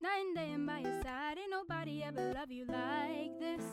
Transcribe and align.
Night 0.00 0.26
and 0.26 0.36
day 0.36 0.52
and 0.52 0.64
by 0.64 0.78
your 0.78 1.02
side, 1.02 1.38
ain't 1.38 1.50
nobody 1.50 2.04
ever 2.04 2.32
love 2.32 2.52
you 2.52 2.64
like 2.66 3.36
this. 3.40 3.64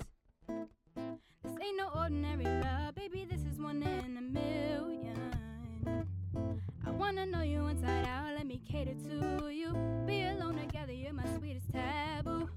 This 1.44 1.55
ain't 1.62 1.78
no 1.78 1.90
ordinary 1.96 2.46
love, 2.46 2.96
baby, 2.96 3.28
this 3.29 3.41
is 3.41 3.59
one 3.59 3.83
in 3.83 4.17
a 4.17 4.21
million. 4.21 6.07
I 6.83 6.89
wanna 6.89 7.27
know 7.27 7.43
you 7.43 7.67
inside 7.67 8.07
out, 8.07 8.33
let 8.35 8.47
me 8.47 8.59
cater 8.67 8.96
to 9.07 9.49
you. 9.49 9.77
Be 10.07 10.23
alone 10.23 10.58
together, 10.58 10.94
you're 10.94 11.13
my 11.13 11.28
sweetest 11.38 11.72
taboo. 11.72 12.49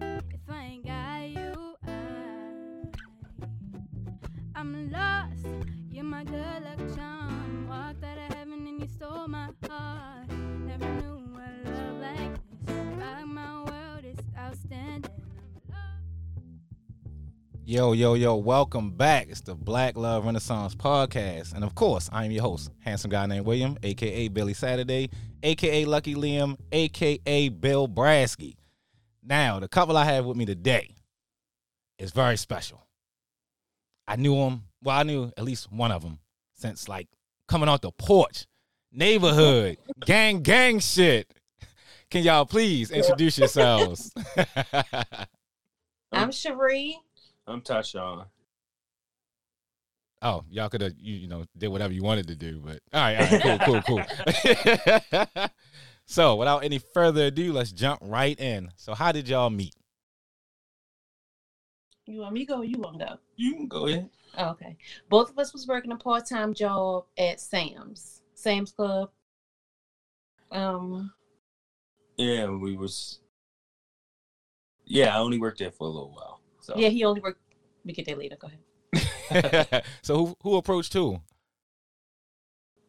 If 0.00 0.48
I 0.48 0.62
ain't 0.62 0.86
got 0.86 1.28
you, 1.28 1.74
I, 1.84 1.90
I'm 4.54 4.92
lost. 4.92 5.46
You're 5.90 6.04
my 6.04 6.22
good 6.22 6.62
luck 6.62 6.96
charm. 6.96 7.66
Walked 7.68 8.04
out 8.04 8.16
of 8.16 8.36
heaven 8.36 8.64
and 8.68 8.80
you 8.80 8.86
stole 8.86 9.26
my 9.26 9.48
heart. 9.68 10.21
Yo, 17.64 17.92
yo, 17.92 18.14
yo, 18.14 18.34
welcome 18.34 18.90
back. 18.90 19.28
It's 19.30 19.40
the 19.40 19.54
Black 19.54 19.96
Love 19.96 20.26
Renaissance 20.26 20.74
podcast. 20.74 21.54
And 21.54 21.62
of 21.62 21.76
course, 21.76 22.10
I 22.12 22.24
am 22.24 22.32
your 22.32 22.42
host, 22.42 22.70
handsome 22.80 23.10
guy 23.10 23.24
named 23.26 23.46
William, 23.46 23.78
aka 23.84 24.26
Billy 24.26 24.52
Saturday, 24.52 25.08
aka 25.44 25.84
Lucky 25.84 26.16
Liam, 26.16 26.56
aka 26.72 27.48
Bill 27.50 27.86
Brasky. 27.86 28.56
Now, 29.22 29.60
the 29.60 29.68
couple 29.68 29.96
I 29.96 30.04
have 30.04 30.24
with 30.24 30.36
me 30.36 30.44
today 30.44 30.96
is 31.98 32.10
very 32.10 32.36
special. 32.36 32.84
I 34.08 34.16
knew 34.16 34.34
him, 34.34 34.64
well, 34.82 34.98
I 34.98 35.04
knew 35.04 35.30
at 35.36 35.44
least 35.44 35.70
one 35.70 35.92
of 35.92 36.02
them 36.02 36.18
since 36.56 36.88
like 36.88 37.06
coming 37.46 37.68
off 37.68 37.80
the 37.82 37.92
porch, 37.92 38.46
neighborhood, 38.90 39.78
gang, 40.04 40.42
gang 40.42 40.80
shit. 40.80 41.32
Can 42.12 42.24
y'all 42.24 42.44
please 42.44 42.90
introduce 42.90 43.38
yourselves? 43.38 44.12
I'm 46.12 46.30
Cherie. 46.30 46.98
I'm 47.46 47.62
Tashawn. 47.62 48.26
Oh, 50.20 50.44
y'all 50.50 50.68
could 50.68 50.82
have 50.82 50.92
you, 50.98 51.14
you 51.14 51.26
know 51.26 51.46
did 51.56 51.68
whatever 51.68 51.94
you 51.94 52.02
wanted 52.02 52.28
to 52.28 52.36
do, 52.36 52.60
but 52.62 52.80
all 52.92 53.00
right, 53.00 53.16
all 53.16 53.38
right, 53.38 53.60
cool, 53.62 53.80
cool, 53.80 54.04
cool. 54.04 55.46
so, 56.04 56.36
without 56.36 56.64
any 56.64 56.76
further 56.76 57.24
ado, 57.28 57.50
let's 57.54 57.72
jump 57.72 58.00
right 58.02 58.38
in. 58.38 58.70
So, 58.76 58.92
how 58.92 59.12
did 59.12 59.26
y'all 59.26 59.48
meet? 59.48 59.74
You 62.04 62.20
want 62.20 62.34
me 62.34 62.40
to 62.40 62.46
go 62.46 62.58
or 62.58 62.64
you 62.64 62.78
want 62.78 62.98
to 62.98 63.06
go? 63.06 63.18
You 63.36 63.54
can 63.54 63.68
go 63.68 63.86
ahead. 63.86 64.10
Oh, 64.36 64.50
okay. 64.50 64.76
Both 65.08 65.30
of 65.30 65.38
us 65.38 65.54
was 65.54 65.66
working 65.66 65.92
a 65.92 65.96
part-time 65.96 66.52
job 66.52 67.06
at 67.16 67.40
Sam's. 67.40 68.20
Sam's 68.34 68.70
Club. 68.70 69.08
Um, 70.50 71.10
Yeah, 72.16 72.50
we 72.50 72.76
was. 72.76 73.20
Yeah, 74.84 75.16
I 75.16 75.20
only 75.20 75.38
worked 75.38 75.58
there 75.58 75.70
for 75.70 75.86
a 75.86 75.90
little 75.90 76.12
while. 76.12 76.40
So 76.60 76.74
yeah, 76.76 76.88
he 76.88 77.04
only 77.04 77.20
worked 77.20 77.40
we 77.84 77.92
get 77.92 78.06
that 78.06 78.18
later. 78.18 78.36
Go 78.36 78.48
ahead. 78.48 79.84
so, 80.02 80.16
who 80.16 80.36
who 80.42 80.56
approached 80.56 80.92
who? 80.92 81.20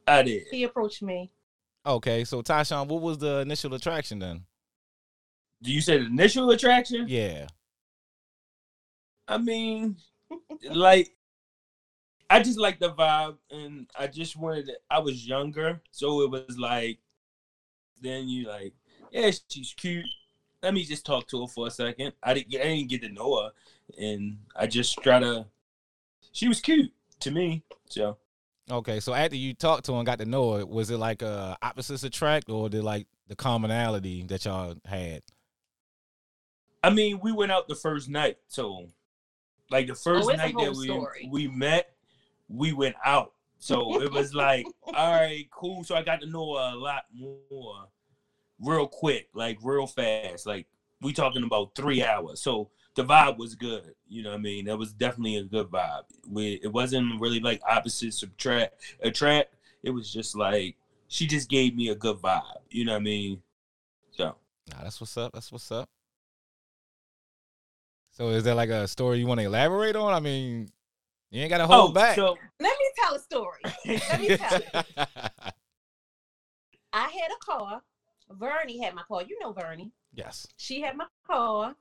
I 0.07 0.23
did. 0.23 0.43
He 0.52 0.63
approached 0.63 1.02
me. 1.02 1.31
Okay, 1.85 2.23
so 2.23 2.41
Tyshawn, 2.41 2.88
what 2.88 3.02
was 3.02 3.17
the 3.17 3.39
initial 3.39 3.73
attraction 3.73 4.19
then? 4.19 4.45
Do 5.61 5.71
you 5.71 5.81
say 5.81 5.97
the 5.97 6.05
initial 6.05 6.49
attraction? 6.52 7.05
Yeah. 7.08 7.47
I 9.27 9.37
mean, 9.37 9.97
like, 10.69 11.11
I 12.30 12.41
just 12.41 12.59
like 12.59 12.80
the 12.80 12.91
vibe, 12.91 13.37
and 13.49 13.89
I 13.97 14.08
just 14.08 14.35
wanted. 14.35 14.67
To, 14.67 14.73
I 14.89 14.99
was 14.99 15.25
younger, 15.27 15.81
so 15.91 16.21
it 16.21 16.31
was 16.31 16.58
like, 16.58 16.99
then 18.02 18.27
you 18.27 18.47
like, 18.47 18.73
yeah, 19.14 19.31
she's 19.50 19.73
cute. 19.73 20.06
Let 20.61 20.73
me 20.73 20.83
just 20.86 21.06
talk 21.06 21.28
to 21.30 21.42
her 21.42 21.47
for 21.47 21.67
a 21.67 21.72
second. 21.72 22.14
I 22.23 22.33
didn't. 22.33 22.56
I 22.56 22.64
didn't 22.64 22.89
get 22.89 23.02
to 23.03 23.09
know 23.09 23.44
her, 23.44 23.52
and 23.97 24.38
I 24.55 24.67
just 24.67 24.97
try 25.03 25.20
to. 25.20 25.45
She 26.31 26.48
was 26.48 26.61
cute 26.61 26.92
to 27.21 27.32
me, 27.32 27.64
so. 27.89 28.17
Okay, 28.71 28.99
so 29.02 29.14
after 29.14 29.36
you 29.36 29.54
talked 29.54 29.86
to 29.86 29.92
her 29.93 29.98
and 29.99 30.05
got 30.05 30.20
to 30.20 30.26
know 30.26 30.54
her, 30.54 30.65
was 30.65 30.89
it 30.89 30.98
like 30.98 31.21
uh 31.21 31.55
opposites 31.61 32.04
attract 32.04 32.49
or 32.49 32.70
did 32.70 32.83
like 32.83 33.08
the 33.27 33.36
commonality 33.36 34.23
that 34.23 34.45
y'all 34.45 34.76
had? 34.86 35.21
I 36.83 36.89
mean, 36.89 37.20
we 37.21 37.32
went 37.32 37.52
out 37.52 37.67
the 37.67 37.76
first 37.76 38.10
night, 38.10 38.37
so 38.48 38.87
like 39.70 39.87
the 39.87 39.95
first 39.95 40.30
Oh, 40.30 40.33
night 40.33 40.55
that 40.58 40.73
we 40.76 40.86
story. 40.86 41.27
we 41.32 41.48
met, 41.48 41.93
we 42.48 42.73
went 42.73 42.95
out. 43.05 43.33
So 43.60 44.02
it 44.02 44.11
was 44.11 44.33
like, 44.33 44.66
all 44.83 45.11
right, 45.11 45.45
cool. 45.52 45.83
So 45.83 45.95
I 45.95 46.02
got 46.04 46.21
to 46.21 46.27
know 46.27 46.55
her 46.58 46.73
a 46.73 46.77
lot 46.77 47.04
more, 47.14 47.87
real 48.59 48.87
quick, 48.87 49.30
like 49.33 49.58
real 49.61 49.87
fast. 49.87 50.45
Like 50.45 50.67
we 51.02 51.14
talking 51.14 51.43
about 51.43 51.75
three 51.75 52.03
hours. 52.03 52.41
So 52.41 52.69
the 52.95 53.03
vibe 53.03 53.37
was 53.37 53.55
good. 53.55 53.93
You 54.08 54.23
know 54.23 54.31
what 54.31 54.39
I 54.39 54.41
mean? 54.41 54.65
That 54.65 54.77
was 54.77 54.93
definitely 54.93 55.37
a 55.37 55.43
good 55.43 55.67
vibe. 55.67 56.03
We 56.30 56.59
it 56.63 56.71
wasn't 56.71 57.19
really 57.19 57.39
like 57.39 57.61
opposite 57.67 58.13
subtract 58.13 58.75
attract. 59.02 59.55
It 59.83 59.92
was 59.92 60.11
just 60.11 60.36
like 60.36 60.75
she 61.08 61.27
just 61.27 61.49
gave 61.49 61.75
me 61.75 61.89
a 61.89 61.95
good 61.95 62.17
vibe. 62.17 62.61
You 62.69 62.86
know 62.86 62.93
what 62.93 63.02
I 63.02 63.03
mean? 63.03 63.42
So 64.11 64.36
Nah, 64.71 64.83
that's 64.83 65.02
what's 65.02 65.17
up. 65.17 65.33
That's 65.33 65.52
what's 65.52 65.71
up. 65.71 65.89
So, 68.11 68.30
is 68.30 68.43
there 68.43 68.55
like 68.55 68.69
a 68.69 68.87
story 68.87 69.19
you 69.19 69.27
want 69.27 69.39
to 69.39 69.45
elaborate 69.45 69.95
on? 69.95 70.13
I 70.13 70.19
mean, 70.19 70.69
you 71.31 71.42
ain't 71.42 71.49
got 71.49 71.58
to 71.58 71.67
hold 71.67 71.92
oh, 71.92 71.93
back. 71.93 72.17
Oh, 72.17 72.36
so 72.36 72.37
Let 72.59 72.77
me 72.77 72.92
tell 72.95 73.15
a 73.15 73.19
story. 73.19 73.59
Let 73.86 74.21
me 74.21 74.37
tell 74.37 74.61
you. 74.61 74.67
I 76.93 77.09
had 77.09 77.31
a 77.31 77.39
car. 77.43 77.81
Vernie 78.38 78.82
had 78.82 78.95
my 78.95 79.04
car. 79.04 79.23
You 79.23 79.38
know 79.39 79.54
Vernie. 79.54 79.92
yes. 80.14 80.48
She 80.58 80.82
had 80.82 80.95
my 80.98 81.05
car. 81.27 81.76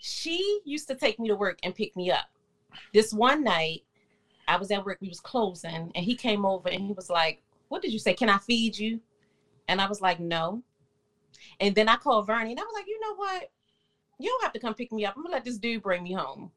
She 0.00 0.60
used 0.64 0.88
to 0.88 0.94
take 0.94 1.18
me 1.18 1.28
to 1.28 1.36
work 1.36 1.58
and 1.62 1.74
pick 1.74 1.96
me 1.96 2.10
up. 2.10 2.26
This 2.92 3.12
one 3.12 3.42
night, 3.42 3.84
I 4.46 4.56
was 4.56 4.70
at 4.70 4.84
work, 4.84 4.98
we 5.00 5.08
was 5.08 5.20
closing, 5.20 5.90
and 5.94 6.04
he 6.04 6.14
came 6.14 6.44
over 6.46 6.68
and 6.68 6.84
he 6.86 6.92
was 6.92 7.10
like, 7.10 7.42
What 7.68 7.82
did 7.82 7.92
you 7.92 7.98
say? 7.98 8.14
Can 8.14 8.28
I 8.28 8.38
feed 8.38 8.78
you? 8.78 9.00
And 9.66 9.80
I 9.80 9.88
was 9.88 10.00
like, 10.00 10.20
No. 10.20 10.62
And 11.60 11.74
then 11.74 11.88
I 11.88 11.96
called 11.96 12.26
Vernie 12.26 12.52
and 12.52 12.60
I 12.60 12.62
was 12.62 12.74
like, 12.74 12.86
you 12.86 12.98
know 13.00 13.14
what? 13.14 13.50
You 14.18 14.28
don't 14.28 14.42
have 14.42 14.52
to 14.52 14.58
come 14.58 14.74
pick 14.74 14.92
me 14.92 15.04
up. 15.04 15.14
I'm 15.16 15.22
gonna 15.22 15.34
let 15.34 15.44
this 15.44 15.58
dude 15.58 15.82
bring 15.82 16.02
me 16.02 16.12
home. 16.12 16.50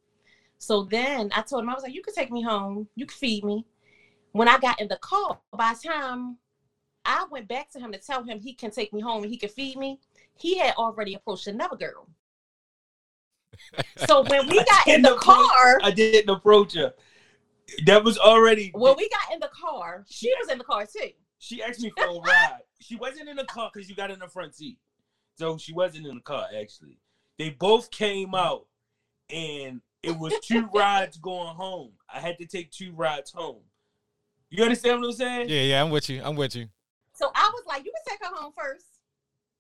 So 0.58 0.84
then 0.84 1.32
I 1.36 1.42
told 1.42 1.64
him, 1.64 1.70
I 1.70 1.74
was 1.74 1.84
like, 1.84 1.94
you 1.94 2.02
could 2.02 2.14
take 2.14 2.32
me 2.32 2.42
home, 2.42 2.88
you 2.96 3.06
could 3.06 3.18
feed 3.18 3.44
me. 3.44 3.66
When 4.32 4.48
I 4.48 4.58
got 4.60 4.80
in 4.80 4.88
the 4.88 4.98
car, 4.98 5.40
by 5.56 5.74
the 5.74 5.88
time 5.90 6.38
I 7.06 7.26
went 7.32 7.48
back 7.48 7.72
to 7.72 7.80
him 7.80 7.92
to 7.92 7.98
tell 7.98 8.24
him 8.24 8.40
he 8.40 8.54
can 8.54 8.72
take 8.72 8.94
me 8.94 9.02
home 9.02 9.24
and 9.24 9.32
he 9.32 9.38
can 9.38 9.50
feed 9.50 9.78
me, 9.78 10.00
he 10.36 10.58
had 10.58 10.76
already 10.76 11.16
approached 11.16 11.48
another 11.48 11.76
girl. 11.76 12.08
So 14.08 14.24
when 14.24 14.48
we 14.48 14.64
got 14.66 14.88
in 14.88 15.02
the 15.02 15.16
approach- 15.16 15.50
car, 15.50 15.80
I 15.84 15.92
didn't 15.92 16.30
approach 16.34 16.74
her. 16.76 16.94
That 17.86 18.04
was 18.04 18.18
already. 18.18 18.72
when 18.74 18.96
we 18.98 19.08
got 19.10 19.34
in 19.34 19.40
the 19.40 19.50
car, 19.50 20.06
she 20.10 20.34
was 20.40 20.52
in 20.52 20.58
the 20.58 20.64
car 20.64 20.86
too. 20.86 21.10
she 21.40 21.64
asked 21.64 21.82
me 21.82 21.92
for 21.96 22.06
a 22.06 22.20
ride. 22.20 22.60
She 22.80 22.96
wasn't 22.96 23.30
in 23.30 23.38
the 23.38 23.46
car 23.46 23.70
because 23.74 23.90
you 23.90 23.96
got 23.96 24.12
in 24.12 24.20
the 24.20 24.28
front 24.28 24.56
seat, 24.56 24.78
so 25.38 25.58
she 25.58 25.72
wasn't 25.72 26.08
in 26.08 26.16
the 26.16 26.22
car. 26.22 26.48
Actually, 26.60 26.98
they 27.38 27.52
both 27.52 27.90
came 27.92 28.36
out, 28.36 28.66
and 29.30 29.82
it 30.04 30.18
was 30.18 30.34
two 30.44 30.68
rides 30.74 31.18
going 31.18 31.56
home. 31.56 31.92
I 32.14 32.20
had 32.20 32.38
to 32.40 32.46
take 32.46 32.72
two 32.72 32.92
rides 32.94 33.32
home. 33.32 33.62
You 34.50 34.64
understand 34.64 35.00
what 35.00 35.08
I'm 35.08 35.14
saying? 35.14 35.50
Yeah, 35.50 35.62
yeah, 35.62 35.82
I'm 35.82 35.92
with 35.92 36.10
you. 36.10 36.22
I'm 36.24 36.36
with 36.36 36.56
you. 36.56 36.68
So 37.22 37.30
I 37.36 37.50
was 37.54 37.64
like, 37.68 37.86
you 37.86 37.92
can 37.92 38.18
take 38.18 38.28
her 38.28 38.36
home 38.36 38.52
first. 38.58 38.86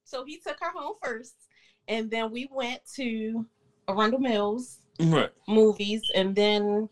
So 0.03 0.25
he 0.25 0.37
took 0.39 0.57
her 0.59 0.71
home 0.71 0.95
first. 1.01 1.35
And 1.87 2.09
then 2.09 2.31
we 2.31 2.47
went 2.51 2.81
to 2.95 3.45
Arundel 3.87 4.19
Mills 4.19 4.79
Right. 4.99 5.29
movies. 5.47 6.01
And 6.15 6.35
then 6.35 6.89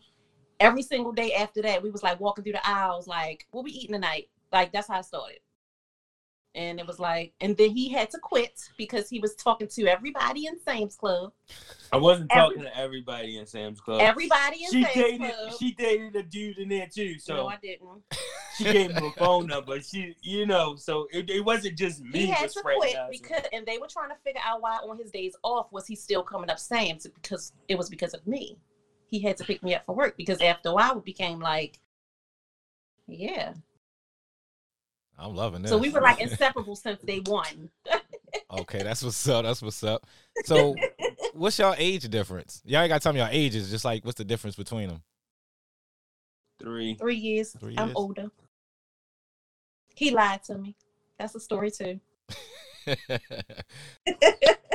every 0.60 0.82
single 0.82 1.10
day 1.12 1.32
after 1.34 1.60
that, 1.62 1.82
we 1.82 1.90
was 1.90 2.04
like 2.04 2.20
walking 2.20 2.44
through 2.44 2.52
the 2.52 2.68
aisles, 2.68 3.08
like, 3.08 3.46
what 3.50 3.64
we 3.64 3.72
eating 3.72 3.94
tonight? 3.94 4.28
Like 4.52 4.70
that's 4.72 4.86
how 4.86 5.00
it 5.00 5.04
started. 5.06 5.38
And 6.54 6.78
it 6.80 6.86
was 6.86 6.98
like, 7.00 7.32
and 7.40 7.56
then 7.56 7.70
he 7.70 7.88
had 7.88 8.10
to 8.10 8.18
quit 8.18 8.52
because 8.76 9.08
he 9.08 9.18
was 9.20 9.34
talking 9.36 9.68
to 9.68 9.86
everybody 9.86 10.46
in 10.46 10.58
Sam's 10.60 10.94
Club. 10.96 11.32
I 11.92 11.96
wasn't 11.96 12.30
Every- 12.32 12.56
talking 12.56 12.62
to 12.62 12.76
everybody 12.76 13.38
in 13.38 13.46
Sam's 13.46 13.80
Club. 13.80 14.00
Everybody 14.02 14.64
in 14.64 14.70
she 14.70 14.82
Sam's 14.82 14.94
dated. 14.94 15.18
Club. 15.34 15.52
She 15.58 15.72
dated 15.72 16.16
a 16.16 16.22
dude 16.22 16.58
in 16.58 16.68
there 16.68 16.88
too. 16.92 17.18
So 17.18 17.34
no, 17.36 17.46
I 17.48 17.56
didn't. 17.56 18.02
She 18.60 18.72
gave 18.72 18.90
him 18.90 19.04
a 19.04 19.10
phone 19.12 19.46
number. 19.46 19.80
She, 19.80 20.14
you 20.22 20.46
know, 20.46 20.76
so 20.76 21.06
it, 21.12 21.30
it 21.30 21.44
wasn't 21.44 21.76
just 21.76 22.02
me. 22.02 22.20
he 22.20 22.26
had 22.26 22.50
to 22.50 22.60
quit 22.62 22.96
because 23.10 23.42
and 23.52 23.66
they 23.66 23.78
were 23.78 23.86
trying 23.86 24.10
to 24.10 24.16
figure 24.24 24.40
out 24.44 24.62
why 24.62 24.76
on 24.76 24.98
his 24.98 25.10
days 25.10 25.34
off 25.42 25.72
was 25.72 25.86
he 25.86 25.96
still 25.96 26.22
coming 26.22 26.50
up 26.50 26.58
Sam's 26.58 27.06
because 27.06 27.52
it 27.68 27.76
was 27.76 27.88
because 27.88 28.14
of 28.14 28.26
me. 28.26 28.58
He 29.06 29.20
had 29.20 29.36
to 29.38 29.44
pick 29.44 29.62
me 29.62 29.74
up 29.74 29.84
for 29.86 29.94
work 29.94 30.16
because 30.16 30.40
after 30.40 30.68
a 30.68 30.74
while 30.74 30.98
it 30.98 31.04
became 31.04 31.40
like, 31.40 31.80
yeah. 33.06 33.54
I'm 35.18 35.34
loving 35.34 35.62
this. 35.62 35.70
So 35.70 35.78
we 35.78 35.90
were 35.90 36.00
like 36.00 36.20
inseparable 36.20 36.76
since 36.76 37.00
day 37.02 37.20
one. 37.26 37.70
okay, 38.50 38.82
that's 38.82 39.02
what's 39.02 39.28
up. 39.28 39.44
That's 39.44 39.62
what's 39.62 39.82
up. 39.82 40.06
So, 40.46 40.74
what's 41.34 41.58
y'all 41.58 41.74
age 41.76 42.08
difference? 42.08 42.62
Y'all 42.64 42.80
ain't 42.80 42.88
got 42.88 42.94
to 42.94 43.02
tell 43.02 43.12
me 43.12 43.18
y'all 43.18 43.28
ages. 43.30 43.68
Just 43.68 43.84
like, 43.84 44.06
what's 44.06 44.16
the 44.16 44.24
difference 44.24 44.56
between 44.56 44.88
them? 44.88 45.02
three. 46.60 46.94
Three 46.94 47.16
years. 47.16 47.56
Three 47.58 47.74
I'm 47.76 47.92
older. 47.96 48.30
He 49.94 50.10
lied 50.10 50.42
to 50.44 50.56
me. 50.58 50.74
That's 51.18 51.34
a 51.34 51.40
story 51.40 51.70
too. 51.70 52.00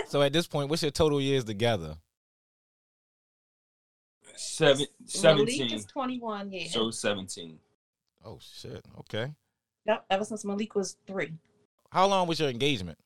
so 0.08 0.22
at 0.22 0.32
this 0.34 0.48
point, 0.48 0.70
what's 0.70 0.82
your 0.82 0.92
total 0.92 1.20
years 1.20 1.44
together? 1.44 1.96
Seven, 4.36 4.86
Malik 5.24 5.50
17. 5.50 5.74
is 5.74 5.86
21, 5.86 6.52
yeah. 6.52 6.68
So 6.70 6.92
17. 6.92 7.58
Oh 8.26 8.38
shit. 8.42 8.84
Okay. 9.00 9.32
yep, 9.86 10.06
ever 10.10 10.26
since 10.26 10.44
Malik 10.46 10.76
was 10.76 10.98
three. 11.08 11.32
How 11.92 12.06
long 12.08 12.28
was 12.28 12.40
your 12.40 12.50
engagement? 12.50 12.98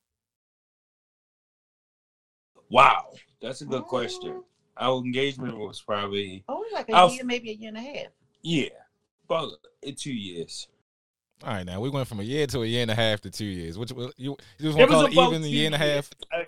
Wow. 2.70 3.14
That's 3.42 3.62
a 3.62 3.66
good 3.66 3.84
question. 3.84 4.32
Mm, 4.32 4.44
Our 4.78 4.98
engagement 5.00 5.58
was 5.58 5.82
probably, 5.82 6.44
Oh, 6.48 6.64
like 6.74 6.90
a 6.90 6.94
I'll- 6.96 7.12
year, 7.12 7.24
maybe 7.26 7.52
a 7.52 7.54
year 7.54 7.70
and 7.70 7.78
a 7.78 7.82
half. 7.82 8.08
yeah, 8.42 8.70
about 9.26 9.52
two 9.98 10.14
years. 10.14 10.68
All 11.44 11.54
right, 11.54 11.66
now 11.66 11.80
we 11.80 11.90
went 11.90 12.08
from 12.08 12.20
a 12.20 12.24
year 12.24 12.48
to 12.48 12.64
a 12.64 12.66
year 12.66 12.82
and 12.82 12.92
a 12.92 12.96
half 12.96 13.22
to 13.22 13.32
two 13.32 13.46
years. 13.46 13.78
Which 13.78 13.92
you, 13.92 14.12
you 14.18 14.38
just 14.60 14.78
want 14.78 14.90
to 14.92 14.96
call 14.96 15.04
was 15.04 15.14
it 15.14 15.18
even 15.38 15.44
a 15.44 15.48
year 15.48 15.66
and 15.68 15.76
a 15.76 15.78
half? 15.78 16.10
I- 16.32 16.48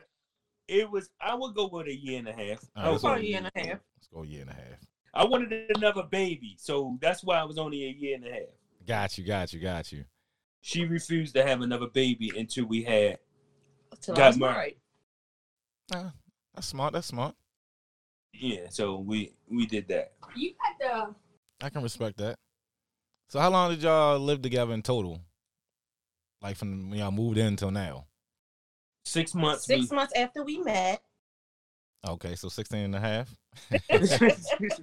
it 0.67 0.89
was, 0.89 1.09
I 1.19 1.35
would 1.35 1.53
go 1.53 1.67
with 1.67 1.88
a 1.88 1.93
year 1.95 2.19
and 2.19 2.29
a 2.29 2.33
half. 2.33 2.63
All 2.77 2.83
I 2.83 2.85
right, 2.85 2.91
was 2.93 3.03
About 3.03 3.17
a 3.17 3.25
year 3.25 3.38
and 3.39 3.47
a 3.47 3.51
half. 3.59 3.79
Let's 3.97 4.07
go 4.13 4.23
a 4.23 4.25
year 4.25 4.41
and 4.41 4.49
a 4.51 4.53
half. 4.53 4.79
I 5.13 5.25
wanted 5.25 5.69
another 5.75 6.03
baby, 6.03 6.55
so 6.57 6.97
that's 7.01 7.23
why 7.25 7.38
I 7.38 7.43
was 7.43 7.57
only 7.57 7.83
a 7.85 7.89
year 7.89 8.15
and 8.15 8.25
a 8.25 8.31
half. 8.31 8.41
Got 8.88 9.17
you, 9.17 9.25
got 9.25 9.51
you, 9.51 9.59
got 9.59 9.91
you. 9.91 10.05
She 10.61 10.85
refused 10.85 11.33
to 11.35 11.43
have 11.45 11.59
another 11.61 11.88
baby 11.88 12.31
until 12.38 12.65
we 12.65 12.83
had. 12.83 13.17
Till 13.99 14.15
Got 14.15 14.23
I 14.23 14.27
was 14.27 14.38
married. 14.38 14.75
married. 15.91 16.05
Ah, 16.07 16.13
that's 16.55 16.67
smart. 16.67 16.93
That's 16.93 17.07
smart. 17.07 17.35
Yeah, 18.33 18.67
so 18.69 18.99
we 18.99 19.33
we 19.49 19.65
did 19.65 19.89
that. 19.89 20.13
You 20.38 20.53
got 20.79 21.13
the 21.59 21.65
I 21.65 21.69
can 21.69 21.83
respect 21.83 22.17
that. 22.19 22.39
So 23.31 23.39
how 23.39 23.49
long 23.49 23.69
did 23.69 23.81
y'all 23.81 24.19
live 24.19 24.41
together 24.41 24.73
in 24.73 24.81
total? 24.81 25.21
Like 26.41 26.57
from 26.57 26.89
when 26.89 26.99
y'all 26.99 27.11
moved 27.11 27.37
in 27.37 27.47
until 27.47 27.71
now? 27.71 28.07
Six 29.05 29.33
months. 29.33 29.65
six 29.65 29.89
we- 29.89 29.95
months 29.95 30.11
after 30.17 30.43
we 30.43 30.57
met. 30.57 31.01
Okay, 32.05 32.35
so 32.35 32.49
16 32.49 32.93
and 32.93 32.95
a 32.95 32.99
half. 32.99 33.33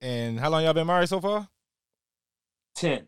And 0.00 0.40
how 0.40 0.50
long 0.50 0.64
y'all 0.64 0.74
been 0.74 0.88
married 0.88 1.08
so 1.08 1.20
far? 1.20 1.46
10. 2.74 3.06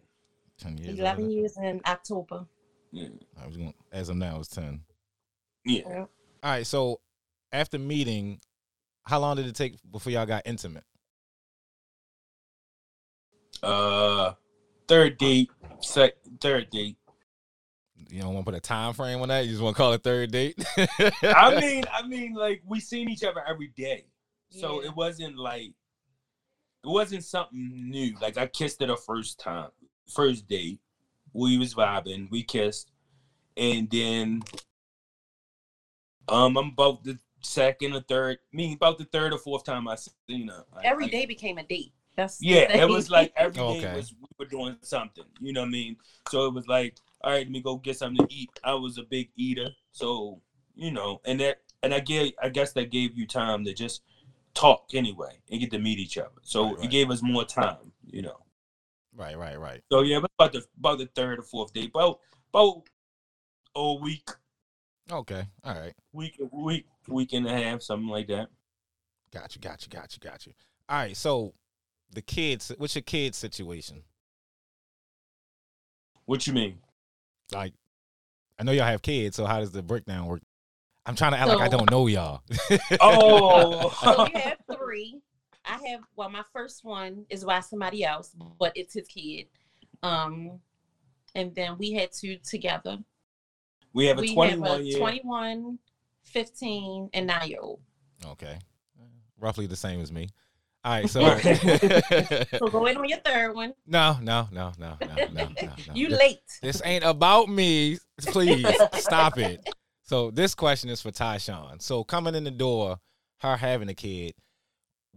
10 0.58 0.78
years. 0.78 0.96
11 1.00 1.28
years 1.28 1.56
in 1.56 1.80
October. 1.84 2.46
Yeah. 2.92 3.08
I 3.42 3.48
was 3.48 3.56
going 3.56 3.74
as 3.90 4.08
of 4.08 4.16
now 4.16 4.38
it's 4.38 4.46
10. 4.50 4.82
yeah. 5.64 5.82
Yeah. 5.88 5.98
All 5.98 6.08
right, 6.44 6.64
so 6.64 7.00
after 7.50 7.80
meeting, 7.80 8.38
how 9.02 9.18
long 9.18 9.34
did 9.34 9.46
it 9.46 9.56
take 9.56 9.74
before 9.90 10.12
y'all 10.12 10.26
got 10.26 10.42
intimate? 10.44 10.84
Uh, 13.64 14.34
third 14.88 15.18
date. 15.18 15.50
Sec, 15.80 16.14
third 16.40 16.70
date. 16.70 16.96
You 18.10 18.20
don't 18.22 18.34
want 18.34 18.46
to 18.46 18.52
put 18.52 18.56
a 18.56 18.60
time 18.60 18.92
frame 18.94 19.20
on 19.22 19.28
that? 19.28 19.44
You 19.44 19.50
just 19.50 19.62
want 19.62 19.76
to 19.76 19.82
call 19.82 19.92
it 19.92 20.02
third 20.02 20.30
date? 20.30 20.62
I 21.22 21.58
mean, 21.60 21.84
I 21.92 22.06
mean, 22.06 22.34
like 22.34 22.62
we 22.66 22.80
seen 22.80 23.08
each 23.10 23.24
other 23.24 23.42
every 23.46 23.68
day, 23.68 24.04
so 24.50 24.80
Yeah. 24.82 24.88
it 24.88 24.96
wasn't 24.96 25.36
like 25.36 25.72
it 26.84 26.88
wasn't 26.88 27.24
something 27.24 27.90
new. 27.90 28.14
Like 28.20 28.36
I 28.38 28.46
kissed 28.46 28.80
her 28.80 28.86
the 28.86 28.96
first 28.96 29.40
time, 29.40 29.70
first 30.08 30.46
date. 30.48 30.80
We 31.32 31.58
was 31.58 31.74
vibing, 31.74 32.30
we 32.30 32.44
kissed, 32.44 32.92
and 33.56 33.90
then 33.90 34.42
um, 36.28 36.56
I'm 36.56 36.68
about 36.68 37.02
the 37.04 37.18
second 37.40 37.94
or 37.94 38.00
third, 38.02 38.38
me 38.52 38.74
about 38.74 38.98
the 38.98 39.04
third 39.04 39.32
or 39.32 39.38
fourth 39.38 39.64
time 39.64 39.88
I 39.88 39.96
seen 40.28 40.48
her. 40.48 40.64
I- 40.76 40.84
Every 40.84 41.06
I- 41.06 41.26
became 41.26 41.58
a 41.58 41.64
date. 41.64 41.92
That's 42.16 42.40
Yeah, 42.42 42.72
it 42.72 42.88
was 42.88 43.10
like 43.10 43.32
every 43.36 43.62
day 43.62 43.80
Okay. 43.80 43.94
was 43.94 44.12
we 44.12 44.26
were 44.38 44.44
doing 44.46 44.76
something. 44.82 45.24
You 45.40 45.52
know 45.52 45.60
what 45.62 45.68
I 45.68 45.70
mean? 45.72 45.96
So 46.28 46.46
it 46.46 46.54
was 46.54 46.66
like, 46.68 46.96
all 47.22 47.32
right, 47.32 47.46
let 47.46 47.50
me 47.50 47.60
go 47.60 47.76
get 47.76 47.96
something 47.96 48.26
to 48.26 48.34
eat. 48.34 48.50
I 48.62 48.74
was 48.74 48.98
a 48.98 49.02
big 49.02 49.30
eater, 49.36 49.70
so 49.92 50.40
you 50.74 50.90
know, 50.90 51.20
and 51.24 51.40
that 51.40 51.62
and 51.82 51.92
I 51.94 52.00
gave 52.00 52.32
I 52.42 52.48
guess 52.50 52.72
that 52.72 52.90
gave 52.90 53.16
you 53.16 53.26
time 53.26 53.64
to 53.64 53.72
just 53.74 54.02
talk 54.54 54.90
anyway 54.94 55.38
and 55.50 55.60
get 55.60 55.70
to 55.72 55.78
meet 55.78 55.98
each 55.98 56.18
other. 56.18 56.30
So 56.42 56.64
Right, 56.66 56.76
right. 56.76 56.84
it 56.84 56.90
gave 56.90 57.10
us 57.10 57.22
more 57.22 57.44
time, 57.44 57.92
you 58.06 58.22
know. 58.22 58.38
right, 59.16 59.36
right, 59.38 59.58
right. 59.58 59.82
So 59.90 60.02
yeah, 60.02 60.20
but 60.20 60.30
about 60.38 60.52
the 60.52 60.64
about 60.78 60.98
the 60.98 61.06
third 61.06 61.38
or 61.38 61.42
fourth 61.42 61.72
day, 61.72 61.86
about 61.86 62.20
about 62.52 62.82
a 63.76 63.94
week, 63.94 64.28
Okay, 65.10 65.46
all 65.62 65.74
right. 65.74 65.94
week, 66.12 66.40
week, 66.50 66.86
week 67.08 67.32
and 67.32 67.46
a 67.46 67.50
half, 67.52 67.82
something 67.82 68.08
like 68.08 68.28
that. 68.28 68.48
Got 69.32 69.54
you, 69.54 69.60
got 69.60 69.82
you, 69.82 69.88
got 69.88 70.14
you, 70.14 70.20
got 70.20 70.46
you. 70.46 70.52
All 70.88 70.96
right, 70.98 71.16
so 71.16 71.54
the 72.14 72.22
kids, 72.22 72.72
what's 72.78 72.94
your 72.94 73.02
kids 73.02 73.36
situation? 73.36 74.02
What 76.26 76.46
you 76.46 76.52
mean? 76.52 76.78
Like, 77.52 77.74
I 78.58 78.62
know 78.62 78.72
y'all 78.72 78.86
have 78.86 79.02
kids, 79.02 79.36
so 79.36 79.44
how 79.44 79.60
does 79.60 79.72
the 79.72 79.82
breakdown 79.82 80.26
work? 80.26 80.42
I'm 81.06 81.16
trying 81.16 81.32
to 81.32 81.38
act 81.38 81.48
like 81.48 81.60
I 81.60 81.68
don't 81.68 81.90
know 81.90 82.06
y'all. 82.06 82.40
Oh, 83.00 83.90
so 84.02 84.24
we 84.32 84.40
have 84.40 84.58
three. 84.74 85.20
I 85.66 85.72
have 85.90 86.00
well, 86.16 86.30
my 86.30 86.44
first 86.52 86.84
one 86.84 87.26
is 87.28 87.44
by 87.44 87.60
somebody 87.60 88.04
else, 88.04 88.34
but 88.58 88.72
it's 88.74 88.94
his 88.94 89.06
kid. 89.06 89.46
Um, 90.02 90.60
and 91.34 91.54
then 91.54 91.76
we 91.78 91.92
had 91.92 92.12
two 92.12 92.38
together. 92.38 92.98
we 93.92 94.06
have 94.06 94.18
a 94.18 94.22
we 94.22 94.34
21 94.34 94.70
have 94.70 94.80
a 94.80 94.82
year. 94.82 94.98
21, 94.98 95.78
15, 96.22 97.10
and 97.12 97.26
nine 97.26 97.48
year 97.48 97.60
old. 97.60 97.80
okay, 98.26 98.58
roughly 99.38 99.66
the 99.66 99.76
same 99.76 100.00
as 100.00 100.10
me. 100.10 100.28
All 100.84 100.92
right, 100.92 101.08
so 101.08 101.20
So 102.58 102.68
go 102.68 102.84
in 102.86 102.96
on 102.98 103.08
your 103.08 103.18
third 103.20 103.54
one. 103.54 103.72
no, 103.86 104.18
no, 104.20 104.48
no, 104.52 104.72
no, 104.78 104.96
no, 105.00 105.14
no, 105.16 105.26
no, 105.32 105.48
no. 105.62 105.72
You 105.94 106.10
This- 106.10 106.18
late. 106.18 106.38
This 106.60 106.82
ain't 106.84 107.04
about 107.04 107.48
me. 107.48 107.98
Please 108.20 108.66
stop 108.94 109.38
it. 109.38 109.66
So 110.02 110.30
this 110.30 110.54
question 110.54 110.90
is 110.90 111.00
for 111.00 111.10
Tyshawn. 111.10 111.80
So 111.80 112.04
coming 112.04 112.34
in 112.34 112.44
the 112.44 112.50
door, 112.50 112.98
her 113.40 113.56
having 113.56 113.88
a 113.88 113.94
kid, 113.94 114.34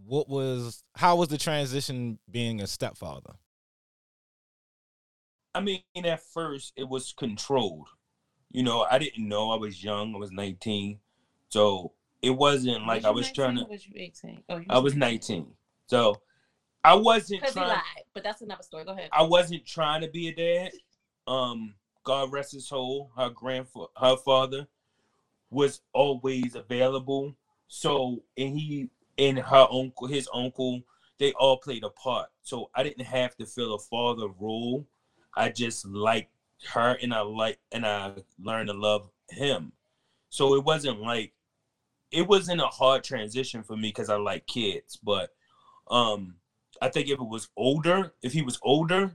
what 0.05 0.29
was 0.29 0.83
how 0.95 1.17
was 1.17 1.27
the 1.27 1.37
transition 1.37 2.19
being 2.31 2.61
a 2.61 2.67
stepfather? 2.67 3.33
I 5.53 5.59
mean, 5.59 5.81
at 6.05 6.21
first 6.23 6.73
it 6.75 6.87
was 6.87 7.13
controlled. 7.13 7.89
You 8.51 8.63
know, 8.63 8.87
I 8.89 8.99
didn't 8.99 9.27
know. 9.27 9.51
I 9.51 9.57
was 9.57 9.83
young. 9.83 10.15
I 10.15 10.17
was 10.17 10.31
19. 10.31 10.99
So 11.49 11.93
it 12.21 12.29
wasn't 12.29 12.85
like 12.87 13.05
I 13.05 13.09
you 13.09 13.15
was 13.15 13.31
trying 13.31 13.57
to. 13.57 13.65
Was 13.65 13.85
you 13.85 13.93
18? 13.95 14.43
Oh, 14.49 14.57
you 14.57 14.65
I 14.69 14.79
was 14.79 14.95
19. 14.95 15.47
So 15.87 16.21
I 16.83 16.93
wasn't 16.95 17.41
Because 17.41 17.53
he 17.53 17.59
trying. 17.59 17.69
lied, 17.69 18.03
but 18.13 18.23
that's 18.23 18.41
another 18.41 18.63
story. 18.63 18.85
Go 18.85 18.91
ahead. 18.91 19.09
I 19.11 19.23
wasn't 19.23 19.65
trying 19.65 20.01
to 20.01 20.07
be 20.07 20.27
a 20.27 20.33
dad. 20.35 20.71
Um, 21.27 21.75
God 22.03 22.31
rest 22.31 22.53
his 22.53 22.67
soul. 22.67 23.11
Her 23.17 23.29
grandfather, 23.29 23.87
her 23.97 24.15
father, 24.17 24.67
was 25.49 25.81
always 25.93 26.55
available. 26.55 27.35
So 27.67 28.23
and 28.37 28.57
he 28.57 28.89
and 29.17 29.39
her 29.39 29.67
uncle, 29.71 30.07
his 30.07 30.29
uncle, 30.33 30.83
they 31.19 31.33
all 31.33 31.57
played 31.57 31.83
a 31.83 31.89
part. 31.89 32.29
So 32.43 32.69
I 32.75 32.83
didn't 32.83 33.05
have 33.05 33.35
to 33.37 33.45
fill 33.45 33.73
a 33.75 33.79
father 33.79 34.27
role. 34.39 34.87
I 35.35 35.49
just 35.49 35.85
liked 35.85 36.31
her, 36.73 36.97
and 37.01 37.13
I 37.13 37.21
like, 37.21 37.59
and 37.71 37.85
I 37.85 38.13
learned 38.41 38.69
to 38.69 38.73
love 38.73 39.09
him. 39.29 39.71
So 40.29 40.55
it 40.55 40.63
wasn't 40.63 41.01
like 41.01 41.33
it 42.11 42.25
wasn't 42.27 42.61
a 42.61 42.67
hard 42.67 43.03
transition 43.03 43.63
for 43.63 43.75
me 43.75 43.89
because 43.89 44.09
I 44.09 44.15
like 44.15 44.47
kids, 44.47 44.97
but 45.03 45.31
um 45.89 46.35
I 46.81 46.89
think 46.89 47.07
if 47.07 47.19
it 47.19 47.27
was 47.27 47.49
older, 47.57 48.13
if 48.21 48.33
he 48.33 48.41
was 48.41 48.59
older 48.61 49.11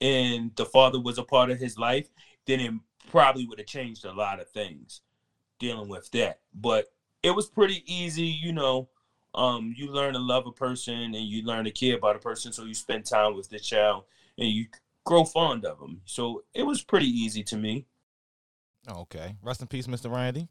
and 0.00 0.54
the 0.56 0.66
father 0.66 1.00
was 1.00 1.18
a 1.18 1.22
part 1.22 1.50
of 1.50 1.58
his 1.58 1.78
life, 1.78 2.08
then 2.46 2.60
it 2.60 2.74
probably 3.10 3.46
would 3.46 3.58
have 3.58 3.66
changed 3.66 4.04
a 4.04 4.12
lot 4.12 4.40
of 4.40 4.50
things 4.50 5.00
dealing 5.58 5.88
with 5.88 6.10
that. 6.12 6.40
But 6.54 6.86
it 7.22 7.30
was 7.30 7.48
pretty 7.48 7.82
easy, 7.86 8.26
you 8.26 8.52
know. 8.52 8.88
Um, 9.34 9.74
you 9.76 9.92
learn 9.92 10.14
to 10.14 10.18
love 10.18 10.46
a 10.46 10.52
person 10.52 10.94
and 10.94 11.14
you 11.14 11.42
learn 11.42 11.64
to 11.64 11.70
care 11.70 11.96
about 11.96 12.16
a 12.16 12.20
person, 12.20 12.52
so 12.52 12.64
you 12.64 12.74
spend 12.74 13.06
time 13.06 13.34
with 13.34 13.48
the 13.48 13.58
child 13.58 14.04
and 14.36 14.48
you 14.48 14.66
grow 15.04 15.24
fond 15.24 15.64
of 15.64 15.78
them. 15.78 16.00
So 16.04 16.44
it 16.54 16.64
was 16.64 16.82
pretty 16.82 17.06
easy 17.06 17.42
to 17.44 17.56
me. 17.56 17.86
Okay. 18.88 19.36
Rest 19.42 19.60
in 19.60 19.68
peace, 19.68 19.86
Mr. 19.86 20.10
Randy. 20.10 20.48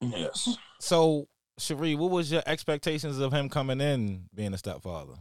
Yes. 0.00 0.58
So, 0.80 1.28
Cherie, 1.58 1.94
what 1.94 2.10
was 2.10 2.30
your 2.30 2.42
expectations 2.46 3.18
of 3.18 3.32
him 3.32 3.48
coming 3.48 3.80
in 3.80 4.28
being 4.34 4.52
a 4.52 4.58
stepfather? 4.58 5.14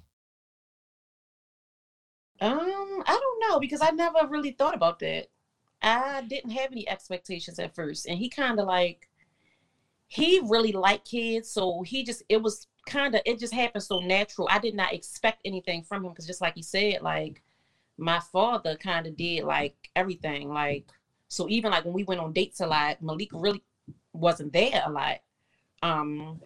Um, 2.42 3.04
I 3.06 3.20
don't 3.20 3.50
know 3.50 3.60
because 3.60 3.82
I 3.82 3.92
never 3.92 4.28
really 4.28 4.52
thought 4.52 4.76
about 4.76 5.00
that. 5.00 5.28
I 5.82 6.24
didn't 6.28 6.52
have 6.52 6.72
any 6.72 6.88
expectations 6.90 7.60
at 7.60 7.76
first, 7.76 8.06
and 8.08 8.18
he 8.18 8.30
kind 8.30 8.60
of 8.60 8.68
like 8.68 9.08
he 10.08 10.42
really 10.44 10.72
liked 10.72 11.10
kids, 11.10 11.50
so 11.50 11.84
he 11.84 12.04
just 12.04 12.24
it 12.30 12.42
was 12.42 12.68
kind 12.86 13.16
of 13.16 13.22
it 13.26 13.40
just 13.40 13.54
happened 13.54 13.84
so 13.84 14.00
natural. 14.00 14.48
I 14.52 14.60
did 14.60 14.76
not 14.76 14.94
expect 14.94 15.40
anything 15.46 15.84
from 15.84 16.04
him 16.06 16.12
because 16.12 16.28
just 16.28 16.42
like 16.42 16.56
he 16.56 16.64
said, 16.64 17.02
like 17.02 17.42
my 17.98 18.20
father 18.20 18.76
kind 18.76 19.08
of 19.08 19.16
did 19.16 19.46
like 19.46 19.76
everything, 19.96 20.50
like 20.50 20.86
so 21.30 21.48
even 21.50 21.72
like 21.72 21.86
when 21.86 21.94
we 21.94 22.04
went 22.04 22.22
on 22.22 22.34
dates 22.34 22.60
a 22.60 22.68
lot, 22.68 23.02
Malik 23.02 23.30
really 23.34 23.64
wasn't 24.14 24.54
there 24.54 24.84
a 24.86 24.92
lot. 24.92 25.20
Um, 25.86 26.40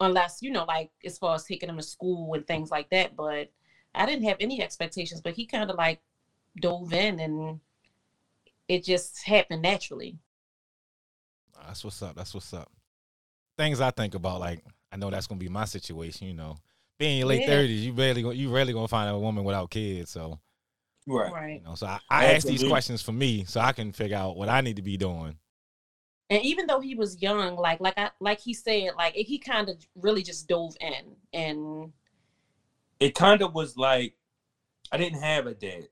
unless 0.00 0.42
you 0.42 0.50
know, 0.50 0.64
like 0.64 0.90
as 1.04 1.18
far 1.18 1.34
as 1.34 1.44
taking 1.44 1.68
him 1.68 1.76
to 1.76 1.82
school 1.82 2.34
and 2.34 2.46
things 2.46 2.70
like 2.70 2.88
that, 2.90 3.16
but. 3.16 3.48
I 3.98 4.04
didn't 4.04 4.24
have 4.24 4.36
any 4.40 4.60
expectations, 4.62 5.22
but 5.22 5.32
he 5.32 5.46
kind 5.46 5.70
of 5.70 5.76
like 5.78 6.00
dove 6.60 6.92
in 6.92 7.18
and 7.18 7.60
it 8.68 8.84
just 8.84 9.24
happened 9.24 9.62
naturally. 9.62 10.18
That's 11.66 11.82
what's 11.82 12.02
up. 12.02 12.14
That's 12.14 12.34
what's 12.34 12.52
up. 12.52 12.70
Things 13.56 13.80
I 13.80 13.90
think 13.90 14.14
about, 14.14 14.40
like 14.40 14.60
I 14.92 14.96
know 14.96 15.08
that's 15.08 15.26
gonna 15.26 15.38
be 15.38 15.48
my 15.48 15.64
situation. 15.64 16.26
You 16.28 16.34
know, 16.34 16.56
being 16.98 17.12
in 17.12 17.18
your 17.20 17.28
late 17.28 17.46
Yeah. 17.46 17.46
thirties, 17.46 17.86
you 17.86 17.94
barely 17.94 18.20
go, 18.20 18.30
you 18.32 18.50
rarely 18.50 18.74
gonna 18.74 18.86
find 18.86 19.08
a 19.08 19.18
woman 19.18 19.44
without 19.44 19.70
kids. 19.70 20.10
So 20.10 20.38
Right. 21.06 21.60
you 21.60 21.64
know, 21.64 21.74
so 21.74 21.86
I, 21.86 22.00
I 22.10 22.24
ask 22.34 22.46
these 22.46 22.62
questions 22.62 23.00
for 23.00 23.12
me, 23.12 23.44
so 23.44 23.60
I 23.60 23.72
can 23.72 23.92
figure 23.92 24.16
out 24.18 24.36
what 24.36 24.50
I 24.50 24.60
need 24.60 24.76
to 24.76 24.82
be 24.82 24.98
doing. 24.98 25.38
And 26.28 26.42
even 26.42 26.66
though 26.66 26.80
he 26.80 26.94
was 26.94 27.22
young, 27.22 27.56
like 27.56 27.80
like 27.80 27.98
I 27.98 28.10
like 28.20 28.40
he 28.40 28.54
said, 28.54 28.90
like 28.96 29.14
he 29.14 29.38
kind 29.38 29.68
of 29.68 29.76
really 29.94 30.22
just 30.22 30.48
dove 30.48 30.76
in 30.80 31.16
and 31.32 31.92
It 33.00 33.14
kind 33.14 33.42
of 33.42 33.54
was 33.54 33.76
like 33.76 34.14
I 34.90 34.96
didn't 34.96 35.22
have 35.22 35.46
a 35.46 35.54
dad 35.54 35.88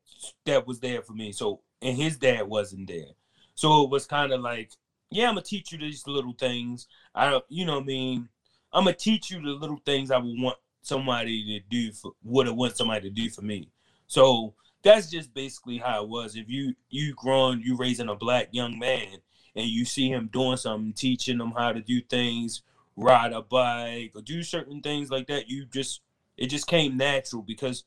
that 0.46 0.66
was 0.66 0.80
there 0.80 1.02
for 1.02 1.12
me. 1.12 1.32
So 1.32 1.60
and 1.82 1.96
his 1.96 2.16
dad 2.16 2.48
wasn't 2.48 2.88
there. 2.88 3.12
So 3.54 3.84
it 3.84 3.90
was 3.90 4.06
kind 4.06 4.32
of 4.32 4.40
like, 4.40 4.70
yeah, 5.10 5.28
I'm 5.28 5.34
gonna 5.34 5.42
teach 5.42 5.72
you 5.72 5.78
these 5.78 6.06
little 6.06 6.32
things. 6.32 6.88
I 7.14 7.40
you 7.48 7.64
know 7.66 7.74
what 7.74 7.82
I 7.82 7.86
mean? 7.86 8.28
I'm 8.72 8.84
gonna 8.84 8.96
teach 8.96 9.30
you 9.30 9.40
the 9.40 9.50
little 9.50 9.80
things 9.84 10.10
I 10.10 10.18
would 10.18 10.40
want 10.40 10.58
somebody 10.82 11.60
to 11.60 11.60
do 11.70 11.92
for 11.92 12.12
would 12.24 12.46
have 12.46 12.56
want 12.56 12.76
somebody 12.76 13.08
to 13.08 13.14
do 13.14 13.30
for 13.30 13.42
me. 13.42 13.68
So 14.06 14.54
that's 14.82 15.10
just 15.10 15.32
basically 15.32 15.78
how 15.78 16.02
it 16.02 16.08
was. 16.08 16.36
If 16.36 16.48
you 16.48 16.74
you 16.90 17.14
grown, 17.14 17.60
you 17.60 17.76
raising 17.76 18.08
a 18.08 18.14
black 18.14 18.48
young 18.52 18.78
man, 18.78 19.18
and 19.56 19.66
you 19.66 19.84
see 19.84 20.08
him 20.08 20.28
doing 20.32 20.56
something, 20.56 20.92
teaching 20.92 21.38
them 21.38 21.52
how 21.56 21.72
to 21.72 21.80
do 21.80 22.00
things, 22.00 22.62
ride 22.96 23.32
a 23.32 23.42
bike, 23.42 24.12
or 24.14 24.22
do 24.22 24.42
certain 24.42 24.80
things 24.80 25.10
like 25.10 25.26
that, 25.28 25.48
you 25.48 25.66
just 25.66 26.00
it 26.36 26.48
just 26.48 26.66
came 26.66 26.96
natural 26.96 27.42
because 27.42 27.84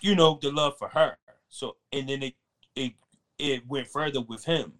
you 0.00 0.14
know 0.14 0.38
the 0.40 0.50
love 0.50 0.78
for 0.78 0.88
her. 0.88 1.16
So 1.48 1.76
and 1.92 2.08
then 2.08 2.22
it 2.22 2.34
it 2.76 2.92
it 3.38 3.66
went 3.66 3.88
further 3.88 4.20
with 4.20 4.44
him. 4.44 4.74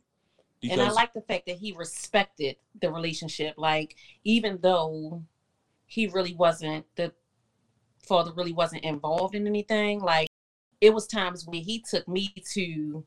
and 0.62 0.80
I 0.80 0.90
like 0.90 1.12
the 1.12 1.20
fact 1.20 1.46
that 1.46 1.56
he 1.56 1.72
respected 1.72 2.56
the 2.80 2.90
relationship. 2.90 3.54
Like 3.56 3.96
even 4.22 4.58
though 4.62 5.22
he 5.86 6.06
really 6.06 6.34
wasn't 6.34 6.86
the 6.96 7.12
father 8.06 8.32
really 8.32 8.52
wasn't 8.52 8.84
involved 8.84 9.34
in 9.34 9.46
anything, 9.46 10.00
like 10.00 10.28
it 10.80 10.92
was 10.92 11.06
times 11.06 11.46
when 11.46 11.62
he 11.62 11.80
took 11.80 12.06
me 12.06 12.32
to 12.52 13.04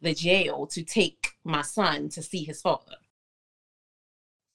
the 0.00 0.14
jail 0.14 0.66
to 0.68 0.82
take 0.82 1.32
my 1.44 1.62
son 1.62 2.08
to 2.10 2.22
see 2.22 2.44
his 2.44 2.60
father. 2.60 2.96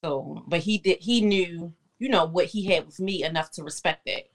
So, 0.03 0.43
but 0.47 0.59
he 0.59 0.77
did 0.77 0.99
he 0.99 1.21
knew, 1.21 1.73
you 1.99 2.09
know, 2.09 2.25
what 2.25 2.45
he 2.45 2.65
had 2.65 2.85
with 2.85 2.99
me 2.99 3.23
enough 3.23 3.51
to 3.51 3.63
respect 3.63 4.05
that. 4.05 4.29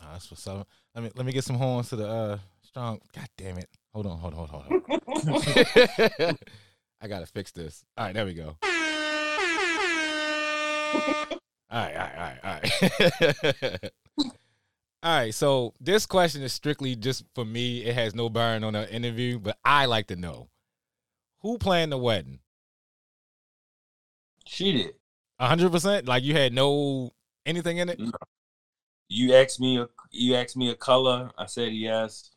Nah, 0.00 0.12
that's 0.12 0.30
what's 0.30 0.46
up. 0.46 0.66
Let 0.94 1.04
me 1.04 1.10
let 1.14 1.26
me 1.26 1.32
get 1.32 1.44
some 1.44 1.56
horns 1.56 1.90
to 1.90 1.96
the 1.96 2.08
uh 2.08 2.38
strong. 2.62 3.00
God 3.14 3.28
damn 3.36 3.58
it! 3.58 3.68
Hold 3.92 4.06
on, 4.06 4.18
hold 4.18 4.34
on, 4.34 4.48
hold 4.48 4.64
on. 4.64 4.82
Hold 5.06 5.48
on. 6.28 6.36
I 7.02 7.08
gotta 7.08 7.26
fix 7.26 7.52
this. 7.52 7.84
All 7.96 8.06
right, 8.06 8.14
there 8.14 8.24
we 8.24 8.34
go. 8.34 8.56
All 11.72 11.78
right, 11.78 11.94
all 11.94 12.02
right, 12.02 12.38
all 12.42 12.50
right, 12.50 12.82
all 12.82 13.70
right. 13.70 13.90
all 15.02 15.16
right, 15.16 15.34
so 15.34 15.72
this 15.80 16.04
question 16.04 16.42
is 16.42 16.52
strictly 16.52 16.94
just 16.94 17.24
for 17.34 17.44
me. 17.44 17.84
It 17.84 17.94
has 17.94 18.14
no 18.14 18.28
bearing 18.28 18.64
on 18.64 18.74
the 18.74 18.92
interview, 18.92 19.38
but 19.38 19.58
I 19.64 19.86
like 19.86 20.08
to 20.08 20.16
know 20.16 20.48
who 21.40 21.56
planned 21.56 21.92
the 21.92 21.98
wedding. 21.98 22.40
she 24.46 24.72
did. 24.72 24.94
hundred 25.40 25.72
percent. 25.72 26.06
Like 26.06 26.22
you 26.22 26.34
had 26.34 26.52
no 26.52 27.12
anything 27.46 27.78
in 27.78 27.88
it. 27.88 28.00
You 29.08 29.34
asked 29.34 29.58
me 29.58 29.78
a 29.78 29.88
you 30.10 30.34
asked 30.34 30.56
me 30.56 30.70
a 30.70 30.74
color. 30.74 31.30
I 31.38 31.46
said 31.46 31.72
yes. 31.72 32.30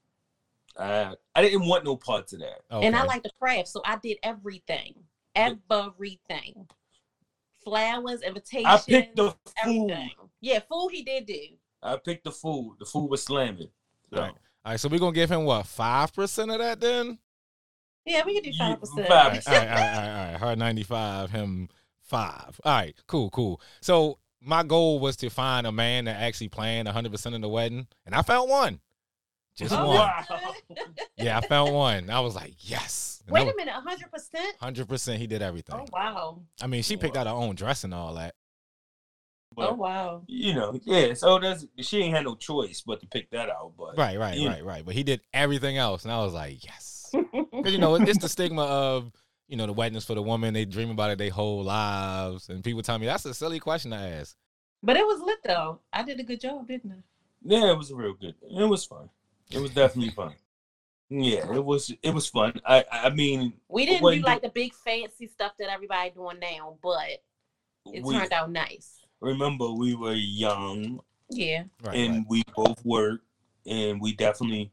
I 0.80 1.16
I 1.36 1.42
didn't 1.42 1.68
want 1.68 1.84
no 1.84 1.98
parts 1.98 2.32
of 2.32 2.40
that. 2.40 2.62
And 2.72 2.96
I 2.96 3.04
like 3.04 3.24
the 3.24 3.32
craft, 3.42 3.68
so 3.68 3.82
I 3.84 3.98
did 3.98 4.18
everything. 4.24 4.96
Everything. 5.36 6.68
Flowers, 7.64 8.22
invitations. 8.22 8.68
I 8.68 8.78
picked 8.80 9.18
the 9.18 9.32
food. 9.32 9.38
everything. 9.92 10.12
Yeah, 10.40 10.60
food 10.70 10.90
he 10.92 11.04
did 11.04 11.26
do. 11.26 11.58
I 11.84 11.98
picked 11.98 12.24
the 12.24 12.32
food. 12.32 12.78
The 12.80 12.86
food 12.86 13.08
was 13.10 13.24
slamming. 13.24 13.70
So, 14.14 14.20
Right. 14.22 14.32
All 14.66 14.72
right, 14.72 14.80
so 14.80 14.88
we're 14.90 15.00
gonna 15.00 15.12
give 15.12 15.30
him 15.32 15.44
what 15.44 15.68
five 15.68 16.14
percent 16.14 16.50
of 16.52 16.60
that 16.60 16.80
then? 16.80 17.18
Yeah, 18.06 18.24
we 18.26 18.34
can 18.40 18.44
do 18.52 18.58
five 18.58 18.80
percent. 18.80 19.00
All 19.00 19.06
five. 19.08 19.32
right, 19.34 19.48
all 19.48 19.54
right, 19.54 19.68
all 19.68 19.76
right, 19.76 19.98
all 20.28 20.32
right. 20.34 20.40
Her 20.40 20.56
ninety 20.56 20.84
five, 20.84 21.32
him 21.32 21.70
five. 22.02 22.60
All 22.64 22.74
right, 22.74 22.96
cool, 23.08 23.30
cool. 23.30 23.60
So 23.82 24.20
my 24.42 24.64
goal 24.64 25.00
was 25.00 25.16
to 25.18 25.30
find 25.30 25.68
a 25.68 25.72
man 25.72 26.06
that 26.06 26.22
actually 26.22 26.50
planned 26.50 26.88
hundred 26.88 27.12
percent 27.12 27.36
of 27.36 27.42
the 27.42 27.50
wedding, 27.50 27.88
and 28.06 28.16
I 28.16 28.22
found 28.22 28.50
one. 28.50 28.80
Just 29.56 29.74
Oh, 29.74 29.88
one. 29.88 29.98
wow. 29.98 30.26
Yeah, 31.18 31.38
I 31.38 31.42
found 31.42 31.74
one. 31.74 32.10
I 32.10 32.20
was 32.22 32.34
like, 32.36 32.54
yes. 32.60 33.22
Wait 33.30 33.42
a 33.48 33.56
minute, 33.56 33.74
hundred 33.74 34.12
percent. 34.12 34.56
Hundred 34.60 34.88
percent, 34.90 35.20
he 35.20 35.28
did 35.28 35.42
everything. 35.42 35.76
Oh 35.80 35.86
wow. 35.92 36.42
I 36.62 36.68
mean, 36.68 36.84
she 36.84 36.98
picked 36.98 37.16
out 37.18 37.28
her 37.28 37.34
own 37.34 37.56
dress 37.56 37.84
and 37.84 37.94
all 37.94 38.16
that. 38.16 38.36
But, 39.56 39.72
oh 39.72 39.74
wow. 39.76 40.22
You 40.28 40.54
know, 40.54 40.80
yeah. 40.84 41.14
So 41.14 41.40
that's 41.40 41.66
she 41.80 42.00
ain't 42.02 42.16
had 42.16 42.26
no 42.26 42.36
choice 42.36 42.82
but 42.86 43.00
to 43.02 43.08
pick 43.08 43.30
that 43.32 43.50
out. 43.50 43.74
But 43.78 43.98
Right, 43.98 44.18
right, 44.18 44.38
Yeah. 44.38 44.50
right, 44.50 44.66
right. 44.66 44.86
But 44.86 44.96
he 44.96 45.04
did 45.04 45.22
everything 45.34 45.78
else, 45.78 46.04
and 46.04 46.12
I 46.12 46.20
was 46.20 46.34
like, 46.34 46.64
yes. 46.64 47.14
Because 47.32 47.72
you 47.74 47.78
know, 47.80 47.96
it's 47.96 48.18
the 48.20 48.30
stigma 48.30 48.64
of 48.64 49.12
you 49.48 49.58
know 49.58 49.66
the 49.66 49.74
weddings 49.74 50.06
for 50.06 50.16
the 50.16 50.22
woman. 50.22 50.54
They 50.54 50.66
dream 50.66 50.90
about 50.90 51.12
it 51.12 51.18
their 51.18 51.30
whole 51.30 51.64
lives, 51.64 52.50
and 52.50 52.64
people 52.64 52.82
tell 52.82 52.98
me 52.98 53.06
that's 53.06 53.26
a 53.26 53.34
silly 53.34 53.60
question 53.60 53.92
to 53.92 53.98
ask. 53.98 54.36
but 54.82 54.96
it 54.98 55.06
was 55.06 55.22
lit 55.22 55.40
though. 55.44 55.80
I 55.92 56.04
did 56.04 56.20
a 56.20 56.24
good 56.24 56.42
job, 56.42 56.68
didn't 56.68 56.92
I? 56.92 56.96
yeah, 57.46 57.72
it 57.72 57.78
was 57.78 57.92
real 57.92 58.14
good. 58.14 58.36
It 58.42 58.64
was 58.66 58.86
fun. 58.86 59.10
It 59.52 59.60
was 59.60 59.72
definitely 59.72 60.12
fun. 60.12 60.34
Yeah, 61.10 61.54
it 61.54 61.64
was. 61.64 61.92
It 62.02 62.12
was 62.12 62.28
fun. 62.28 62.60
I 62.66 62.84
I 62.92 63.10
mean, 63.12 63.54
We 63.68 63.86
didn't 63.86 64.10
do 64.12 64.22
like 64.22 64.42
the 64.42 64.50
big 64.50 64.74
fancy 64.74 65.28
stuff 65.28 65.52
that 65.60 65.70
everybody 65.70 66.10
doing 66.10 66.40
now, 66.40 66.78
but 66.82 67.22
it 67.94 68.04
we 68.04 68.16
turned 68.18 68.34
out 68.34 68.50
nice. 68.50 69.03
Remember 69.24 69.72
we 69.72 69.96
were 69.96 70.14
young 70.14 71.00
Yeah. 71.30 71.64
Right, 71.84 71.96
and 71.96 72.16
right. 72.18 72.26
we 72.30 72.44
both 72.56 72.84
worked, 72.86 73.26
and 73.66 74.00
we 74.00 74.14
definitely 74.14 74.72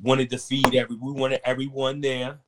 wanted 0.00 0.30
to 0.30 0.38
feed 0.38 0.74
every. 0.74 0.96
We 0.96 1.12
wanted 1.12 1.40
everyone 1.44 2.00
there. 2.00 2.38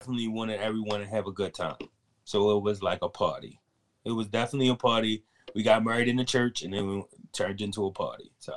Definitely 0.00 0.28
wanted 0.28 0.60
everyone 0.60 1.00
to 1.00 1.06
have 1.06 1.26
a 1.26 1.32
good 1.32 1.54
time. 1.54 1.76
So 2.24 2.56
it 2.56 2.62
was 2.62 2.82
like 2.82 3.00
a 3.02 3.08
party. 3.08 3.60
It 4.04 4.12
was 4.12 4.28
definitely 4.28 4.68
a 4.68 4.76
party. 4.76 5.24
We 5.54 5.62
got 5.62 5.84
married 5.84 6.08
in 6.08 6.16
the 6.16 6.24
church, 6.24 6.62
and 6.62 6.72
then 6.72 6.86
we 6.88 7.04
turned 7.32 7.60
into 7.60 7.86
a 7.86 7.90
party. 7.90 8.30
So 8.38 8.54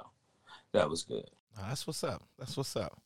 that 0.73 0.89
was 0.89 1.03
good. 1.03 1.29
That's 1.57 1.88
what's 1.88 2.03
up. 2.03 2.23
That's 2.38 2.55
what's 2.57 2.75
up. 2.75 3.01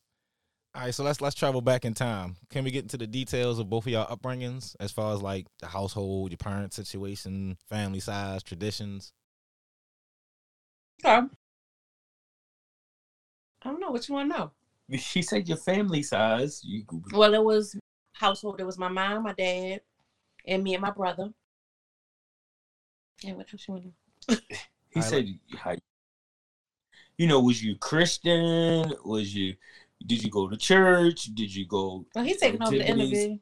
All 0.76 0.82
right, 0.82 0.94
so 0.94 1.04
let's 1.04 1.22
let's 1.22 1.34
travel 1.34 1.62
back 1.62 1.86
in 1.86 1.94
time. 1.94 2.36
Can 2.50 2.62
we 2.62 2.70
get 2.70 2.82
into 2.82 2.98
the 2.98 3.06
details 3.06 3.58
of 3.58 3.70
both 3.70 3.86
of 3.86 3.92
y'all 3.92 4.14
upbringings, 4.14 4.76
as 4.78 4.92
far 4.92 5.14
as 5.14 5.22
like 5.22 5.46
the 5.58 5.66
household, 5.66 6.32
your 6.32 6.36
parent 6.36 6.74
situation, 6.74 7.56
family 7.66 7.98
size, 7.98 8.42
traditions? 8.42 9.14
Okay. 11.02 11.26
I 13.62 13.70
don't 13.70 13.80
know 13.80 13.90
what 13.90 14.06
you 14.06 14.14
want 14.16 14.30
to 14.30 14.38
know. 14.38 14.50
She 14.98 15.22
said 15.22 15.48
your 15.48 15.56
family 15.56 16.02
size. 16.02 16.60
You 16.62 16.84
Well, 17.10 17.32
it 17.32 17.42
was 17.42 17.74
household. 18.12 18.60
It 18.60 18.66
was 18.66 18.76
my 18.76 18.88
mom, 18.88 19.22
my 19.22 19.32
dad, 19.32 19.80
and 20.46 20.62
me 20.62 20.74
and 20.74 20.82
my 20.82 20.90
brother. 20.90 21.30
And 23.24 23.38
what 23.38 23.46
else 23.50 23.64
you 23.66 23.74
want 23.74 23.84
to 24.28 24.34
know? 24.34 24.40
He 24.90 25.00
I 25.00 25.04
said, 25.04 25.26
how, 25.58 25.74
you 27.18 27.26
know, 27.26 27.40
was 27.40 27.62
you 27.62 27.76
Christian? 27.76 28.94
Was 29.04 29.34
you, 29.34 29.54
did 30.06 30.22
you 30.22 30.30
go 30.30 30.48
to 30.48 30.56
church? 30.56 31.24
Did 31.34 31.54
you 31.54 31.66
go? 31.66 32.06
Well, 32.14 32.24
he's 32.24 32.38
taking 32.38 32.62
over 32.62 32.70
the 32.70 32.88
interview. 32.88 33.38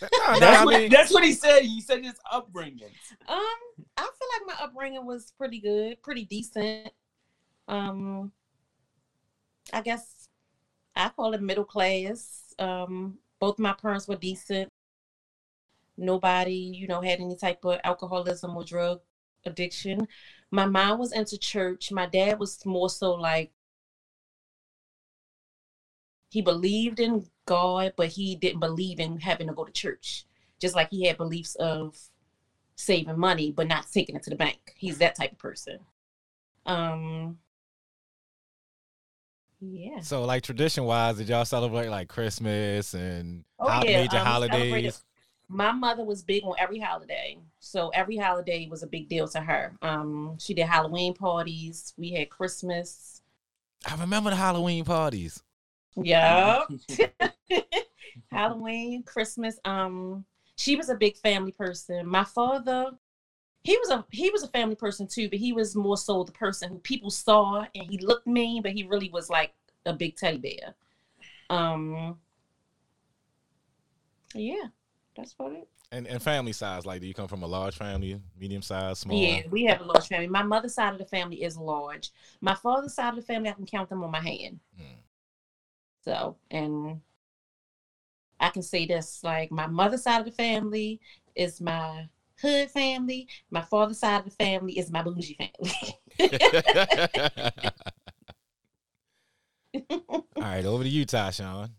Nah, 0.00 0.08
nah, 0.32 0.38
That's, 0.38 0.64
what, 0.64 0.80
mean- 0.80 0.90
that's 0.90 1.12
what 1.12 1.24
he 1.24 1.32
said. 1.32 1.62
He 1.62 1.80
said 1.80 2.04
his 2.04 2.18
upbringing. 2.30 2.90
Um, 3.28 3.38
I 3.96 4.02
feel 4.02 4.28
like 4.32 4.58
my 4.58 4.64
upbringing 4.64 5.04
was 5.04 5.32
pretty 5.36 5.60
good, 5.60 6.02
pretty 6.02 6.24
decent. 6.24 6.90
Um, 7.68 8.32
I 9.72 9.80
guess 9.82 10.28
I 10.96 11.08
call 11.10 11.34
it 11.34 11.42
middle 11.42 11.64
class. 11.64 12.54
Um, 12.58 13.18
both 13.38 13.58
my 13.58 13.72
parents 13.72 14.08
were 14.08 14.16
decent. 14.16 14.68
Nobody, 15.96 16.54
you 16.54 16.86
know, 16.86 17.00
had 17.00 17.20
any 17.20 17.36
type 17.36 17.64
of 17.64 17.78
alcoholism 17.84 18.56
or 18.56 18.64
drug 18.64 19.00
addiction. 19.44 20.08
My 20.50 20.66
mom 20.66 20.98
was 20.98 21.12
into 21.12 21.38
church. 21.38 21.92
My 21.92 22.06
dad 22.06 22.38
was 22.38 22.64
more 22.64 22.90
so 22.90 23.12
like 23.12 23.52
he 26.32 26.40
believed 26.40 26.98
in 26.98 27.26
God, 27.44 27.92
but 27.94 28.08
he 28.08 28.36
didn't 28.36 28.60
believe 28.60 28.98
in 28.98 29.20
having 29.20 29.48
to 29.48 29.52
go 29.52 29.66
to 29.66 29.72
church. 29.72 30.24
Just 30.58 30.74
like 30.74 30.88
he 30.90 31.04
had 31.06 31.18
beliefs 31.18 31.56
of 31.56 31.94
saving 32.74 33.18
money 33.18 33.52
but 33.52 33.68
not 33.68 33.86
taking 33.92 34.16
it 34.16 34.22
to 34.22 34.30
the 34.30 34.36
bank. 34.36 34.72
He's 34.76 34.96
that 34.98 35.14
type 35.14 35.32
of 35.32 35.38
person. 35.38 35.80
Um 36.64 37.36
yeah. 39.60 40.00
So, 40.00 40.24
like 40.24 40.42
tradition 40.42 40.84
wise, 40.84 41.18
did 41.18 41.28
y'all 41.28 41.44
celebrate 41.44 41.88
like 41.90 42.08
Christmas 42.08 42.94
and 42.94 43.44
Oh, 43.60 43.68
ho- 43.68 43.86
yeah, 43.86 44.02
major 44.02 44.16
um, 44.16 44.24
holidays? 44.24 45.04
My 45.48 45.70
mother 45.70 46.02
was 46.02 46.22
big 46.22 46.44
on 46.44 46.54
every 46.58 46.80
holiday. 46.80 47.38
So 47.60 47.90
every 47.90 48.16
holiday 48.16 48.68
was 48.70 48.82
a 48.82 48.86
big 48.86 49.10
deal 49.10 49.28
to 49.28 49.40
her. 49.42 49.76
Um 49.82 50.38
she 50.38 50.54
did 50.54 50.66
Halloween 50.66 51.12
parties, 51.12 51.92
we 51.98 52.12
had 52.12 52.30
Christmas. 52.30 53.20
I 53.86 53.96
remember 53.96 54.30
the 54.30 54.36
Halloween 54.36 54.86
parties. 54.86 55.42
Yeah. 55.96 56.62
Halloween, 58.30 59.02
Christmas. 59.02 59.58
Um, 59.64 60.24
she 60.56 60.76
was 60.76 60.88
a 60.88 60.94
big 60.94 61.16
family 61.16 61.52
person. 61.52 62.06
My 62.06 62.24
father, 62.24 62.92
he 63.64 63.76
was 63.78 63.90
a 63.90 64.04
he 64.10 64.30
was 64.30 64.42
a 64.42 64.48
family 64.48 64.74
person 64.74 65.06
too, 65.06 65.28
but 65.28 65.38
he 65.38 65.52
was 65.52 65.74
more 65.76 65.96
so 65.96 66.24
the 66.24 66.32
person 66.32 66.70
who 66.70 66.78
people 66.78 67.10
saw 67.10 67.64
and 67.74 67.90
he 67.90 67.98
looked 67.98 68.26
mean, 68.26 68.62
but 68.62 68.72
he 68.72 68.84
really 68.84 69.10
was 69.10 69.30
like 69.30 69.52
a 69.86 69.92
big 69.92 70.16
teddy 70.16 70.38
bear. 70.38 70.74
Um, 71.50 72.16
yeah, 74.34 74.66
that's 75.16 75.32
about 75.32 75.52
it. 75.52 75.68
And 75.90 76.06
and 76.06 76.22
family 76.22 76.52
size, 76.52 76.86
like, 76.86 77.02
do 77.02 77.06
you 77.06 77.14
come 77.14 77.28
from 77.28 77.42
a 77.42 77.46
large 77.46 77.76
family, 77.76 78.20
medium 78.38 78.62
size, 78.62 78.98
small? 79.00 79.20
Yeah, 79.20 79.42
we 79.50 79.64
have 79.64 79.80
a 79.80 79.84
large 79.84 80.08
family. 80.08 80.26
My 80.26 80.42
mother's 80.42 80.74
side 80.74 80.94
of 80.94 80.98
the 80.98 81.04
family 81.04 81.42
is 81.42 81.56
large. 81.56 82.10
My 82.40 82.54
father's 82.54 82.94
side 82.94 83.10
of 83.10 83.16
the 83.16 83.22
family, 83.22 83.50
I 83.50 83.52
can 83.52 83.66
count 83.66 83.90
them 83.90 84.02
on 84.02 84.10
my 84.10 84.20
hand. 84.20 84.58
Mm. 84.80 85.02
So, 86.04 86.36
and 86.50 87.00
I 88.40 88.50
can 88.50 88.62
say 88.62 88.86
this 88.86 89.22
like 89.22 89.50
my 89.52 89.66
mother's 89.66 90.02
side 90.02 90.20
of 90.20 90.26
the 90.26 90.32
family 90.32 91.00
is 91.34 91.60
my 91.60 92.08
hood 92.40 92.70
family. 92.70 93.28
My 93.50 93.62
father's 93.62 94.00
side 94.00 94.18
of 94.18 94.24
the 94.24 94.30
family 94.32 94.78
is 94.78 94.90
my 94.90 95.02
bougie 95.02 95.38
family. 95.38 95.72
All 100.12 100.24
right, 100.36 100.64
over 100.64 100.82
to 100.82 100.88
you, 100.88 101.06
Tyshawn. 101.06 101.70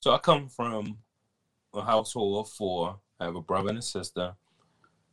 So 0.00 0.12
I 0.12 0.18
come 0.18 0.48
from 0.48 0.98
a 1.74 1.82
household 1.82 2.46
of 2.46 2.52
four. 2.52 3.00
I 3.18 3.24
have 3.24 3.34
a 3.34 3.42
brother 3.42 3.70
and 3.70 3.78
a 3.78 3.82
sister, 3.82 4.36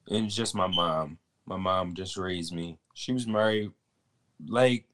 and 0.09 0.27
it's 0.27 0.35
just 0.35 0.53
my 0.53 0.67
mom. 0.67 1.17
My 1.47 1.57
mom 1.57 1.95
just 1.95 2.17
raised 2.17 2.53
me. 2.53 2.77
She 2.93 3.11
was 3.11 3.25
married, 3.25 3.71
like 4.47 4.85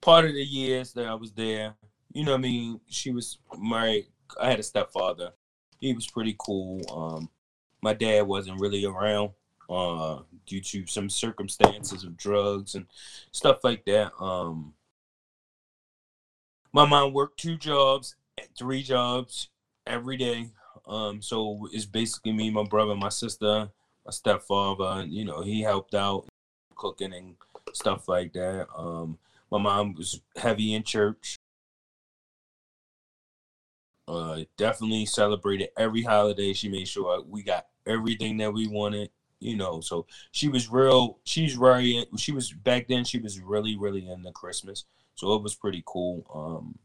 part 0.00 0.24
of 0.24 0.32
the 0.32 0.42
years 0.42 0.94
that 0.94 1.06
I 1.06 1.14
was 1.14 1.32
there. 1.32 1.74
You 2.12 2.24
know 2.24 2.34
I 2.34 2.38
mean? 2.38 2.80
She 2.88 3.10
was 3.10 3.38
my. 3.56 4.04
I 4.40 4.50
had 4.50 4.60
a 4.60 4.64
stepfather. 4.64 5.32
He 5.80 5.92
was 5.94 6.06
pretty 6.06 6.36
cool. 6.38 6.80
Um, 6.92 7.30
my 7.82 7.94
dad 7.94 8.26
wasn't 8.26 8.60
really 8.60 8.84
around 8.84 9.30
uh, 9.68 10.20
due 10.46 10.60
to 10.60 10.86
some 10.86 11.08
circumstances 11.08 12.04
of 12.04 12.16
drugs 12.16 12.74
and 12.74 12.86
stuff 13.32 13.64
like 13.64 13.84
that. 13.86 14.12
Um, 14.20 14.74
my 16.72 16.86
mom 16.86 17.12
worked 17.12 17.40
two 17.40 17.56
jobs, 17.56 18.16
three 18.58 18.82
jobs 18.82 19.48
every 19.86 20.16
day. 20.16 20.50
Um, 20.86 21.22
so 21.22 21.68
it's 21.72 21.86
basically 21.86 22.32
me, 22.32 22.50
my 22.50 22.64
brother, 22.64 22.94
my 22.94 23.08
sister, 23.08 23.70
my 24.04 24.10
stepfather, 24.10 25.02
and 25.02 25.12
you 25.12 25.24
know, 25.24 25.42
he 25.42 25.62
helped 25.62 25.94
out 25.94 26.26
cooking 26.74 27.12
and 27.12 27.36
stuff 27.72 28.08
like 28.08 28.32
that. 28.32 28.66
Um, 28.76 29.18
my 29.50 29.58
mom 29.58 29.94
was 29.94 30.20
heavy 30.36 30.74
in 30.74 30.82
church. 30.82 31.36
Uh, 34.10 34.44
definitely 34.56 35.06
celebrated 35.06 35.68
every 35.76 36.02
holiday. 36.02 36.52
She 36.52 36.68
made 36.68 36.88
sure 36.88 37.22
we 37.22 37.44
got 37.44 37.66
everything 37.86 38.38
that 38.38 38.52
we 38.52 38.66
wanted, 38.66 39.10
you 39.38 39.56
know. 39.56 39.80
So 39.80 40.06
she 40.32 40.48
was 40.48 40.68
real. 40.68 41.18
She's 41.22 41.54
very. 41.54 42.04
She 42.16 42.32
was 42.32 42.52
back 42.52 42.88
then. 42.88 43.04
She 43.04 43.18
was 43.18 43.38
really, 43.38 43.76
really 43.76 44.08
into 44.08 44.32
Christmas. 44.32 44.84
So 45.14 45.34
it 45.34 45.42
was 45.42 45.54
pretty 45.54 45.84
cool. 45.86 46.26
Um, 46.34 46.78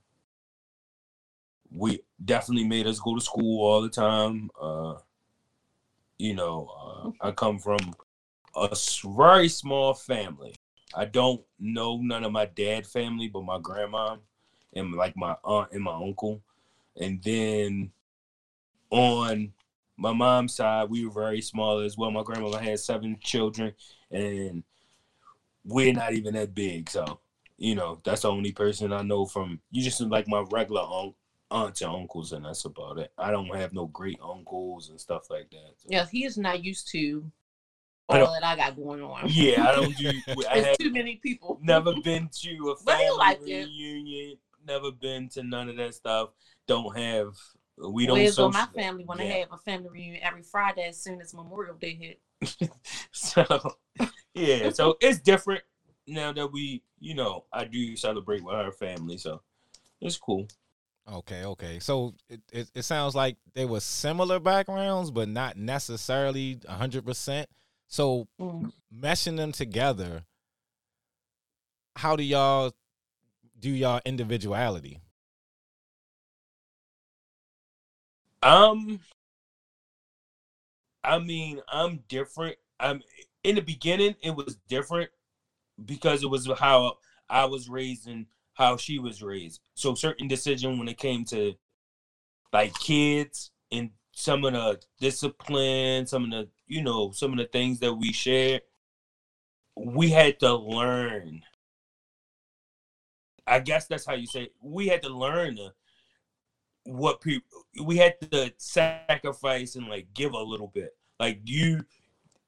we 1.72 2.02
definitely 2.24 2.68
made 2.68 2.86
us 2.86 3.00
go 3.00 3.16
to 3.16 3.22
school 3.22 3.66
all 3.66 3.82
the 3.82 3.90
time. 3.90 4.52
Uh, 4.62 4.96
you 6.20 6.36
know, 6.36 6.70
uh, 7.22 7.28
I 7.28 7.32
come 7.32 7.58
from 7.58 7.80
a 8.56 8.76
very 9.04 9.50
small 9.50 9.96
family. 9.96 10.54
I 10.94 11.06
don't 11.06 11.42
know 11.60 11.98
none 11.98 12.24
of 12.24 12.32
my 12.32 12.46
dad 12.46 12.86
family, 12.86 13.30
but 13.30 13.44
my 13.44 13.58
grandma 13.60 14.18
and 14.74 14.94
like 14.94 15.18
my 15.18 15.36
aunt 15.44 15.72
and 15.72 15.82
my 15.82 15.96
uncle. 15.96 16.44
And 17.00 17.22
then 17.24 17.92
on 18.90 19.54
my 19.98 20.14
mom's 20.14 20.56
side, 20.56 20.90
we 20.90 21.06
were 21.06 21.12
very 21.12 21.42
small 21.42 21.80
as 21.80 21.98
well. 21.98 22.12
My 22.12 22.24
grandmother 22.24 22.60
had 22.60 22.80
seven 22.80 23.18
children, 23.22 23.74
and 24.12 24.64
we're 25.64 25.94
not 25.94 26.14
even 26.14 26.34
that 26.36 26.54
big. 26.54 26.90
So, 26.90 27.20
you 27.58 27.76
know, 27.76 28.00
that's 28.04 28.22
the 28.22 28.32
only 28.32 28.52
person 28.52 28.94
I 28.94 29.02
know 29.02 29.26
from 29.26 29.60
you 29.72 29.84
just 29.84 30.02
like 30.02 30.28
my 30.28 30.44
regular 30.52 30.82
aunt, 30.82 31.16
aunts 31.52 31.82
and 31.82 31.92
uncles, 31.92 32.32
and 32.34 32.46
that's 32.46 32.66
about 32.66 32.98
it. 33.00 33.12
I 33.18 33.32
don't 33.32 33.54
have 33.56 33.74
no 33.74 33.88
great 33.88 34.20
uncles 34.24 34.90
and 34.90 35.00
stuff 35.00 35.30
like 35.30 35.50
that. 35.52 35.74
So- 35.78 35.88
yeah, 35.90 36.06
he 36.12 36.26
is 36.26 36.38
not 36.38 36.64
used 36.64 36.90
to 36.92 37.32
all 38.08 38.34
that 38.34 38.44
I 38.44 38.56
got 38.56 38.76
going 38.76 39.02
on. 39.02 39.24
Yeah, 39.28 39.68
I 39.68 39.76
don't 39.76 39.96
do. 39.98 40.12
I 40.50 40.62
There's 40.62 40.78
too 40.78 40.92
many 40.92 41.16
people. 41.18 41.60
never 41.62 41.94
been 42.04 42.30
to 42.42 42.70
a 42.70 42.76
family 42.76 43.52
it. 43.52 43.66
reunion. 43.66 44.38
Never 44.68 44.92
been 44.92 45.30
to 45.30 45.44
none 45.44 45.70
of 45.70 45.78
that 45.78 45.94
stuff. 45.96 46.30
Don't 46.68 46.98
have. 46.98 47.34
We 47.78 48.06
don't. 48.06 48.18
Where's 48.18 48.40
on 48.40 48.54
my 48.54 48.62
social- 48.62 48.74
family 48.74 49.04
when 49.06 49.20
Yeah. 49.20 49.26
I 49.26 49.28
have 49.40 49.52
a 49.52 49.58
family 49.58 49.90
reunion 49.90 50.24
every 50.24 50.44
Friday 50.44 50.88
as 50.88 51.02
soon 51.02 51.22
as 51.22 51.34
Memorial 51.34 51.76
Day 51.76 51.96
hit? 51.96 52.22
so 53.12 53.44
yeah, 54.34 54.70
so 54.70 54.98
it's 55.02 55.20
different 55.20 55.62
now 56.08 56.32
that 56.34 56.48
we, 56.52 56.84
you 57.00 57.16
know, 57.16 57.46
I 57.52 57.66
do 57.66 57.96
celebrate 57.96 58.44
with 58.44 58.56
our 58.56 58.72
family, 58.72 59.18
so 59.18 59.42
it's 60.02 60.18
cool. 60.18 60.48
Okay, 61.12 61.46
okay. 61.46 61.80
So 61.80 62.14
it, 62.30 62.42
it, 62.52 62.72
it 62.74 62.82
sounds 62.84 63.14
like 63.16 63.38
they 63.54 63.66
were 63.66 63.80
similar 63.80 64.40
backgrounds, 64.40 65.12
but 65.12 65.28
not 65.30 65.56
necessarily 65.58 66.60
hundred 66.68 67.06
percent. 67.06 67.48
So 67.88 68.28
Mm. 68.40 68.72
meshing 68.94 69.38
them 69.38 69.52
together, 69.52 70.24
how 71.96 72.16
do 72.16 72.24
y'all 72.24 72.74
do 73.60 73.70
y'all 73.70 74.02
individuality? 74.06 75.00
Um, 78.46 79.00
I 81.04 81.18
mean, 81.18 81.62
I'm 81.68 82.04
different. 82.08 82.58
I'm 82.80 83.02
in 83.44 83.56
the 83.56 83.62
beginning. 83.62 84.16
It 84.24 84.36
was 84.36 84.58
different 84.70 85.10
because 85.84 86.24
it 86.24 86.30
was 86.30 86.48
how 86.60 86.98
I 87.28 87.46
was 87.46 87.68
raised 87.68 88.08
and 88.08 88.28
how 88.54 88.78
she 88.78 89.00
was 89.00 89.24
raised. 89.24 89.62
So 89.74 89.96
certain 89.96 90.28
decision 90.28 90.78
when 90.78 90.88
it 90.88 91.00
came 91.00 91.26
to 91.26 91.56
like 92.54 92.74
kids 92.80 93.50
and 93.72 93.90
some 94.14 94.46
of 94.46 94.54
the 94.54 94.80
discipline, 95.00 96.06
some 96.06 96.26
of 96.26 96.30
the 96.30 96.48
you 96.68 96.84
know 96.84 97.12
some 97.12 97.32
of 97.32 97.40
the 97.40 97.46
things 97.46 97.80
that 97.80 97.96
we 97.96 98.14
shared, 98.14 98.62
we 99.76 100.12
had 100.12 100.40
to 100.42 100.56
learn. 100.56 101.42
I 103.48 103.60
guess 103.60 103.88
that's 103.88 104.06
how 104.06 104.14
you 104.14 104.28
say 104.28 104.44
it. 104.44 104.54
we 104.62 104.88
had 104.88 105.02
to 105.02 105.10
learn 105.10 105.56
to 105.56 105.72
what 106.86 107.22
people 107.22 107.48
we 107.84 107.98
had 107.98 108.16
to 108.32 108.54
sacrifice 108.58 109.76
and 109.76 109.88
like 109.88 110.08
give 110.14 110.34
a 110.34 110.40
little 110.40 110.68
bit. 110.68 110.96
Like 111.20 111.40
you, 111.46 111.84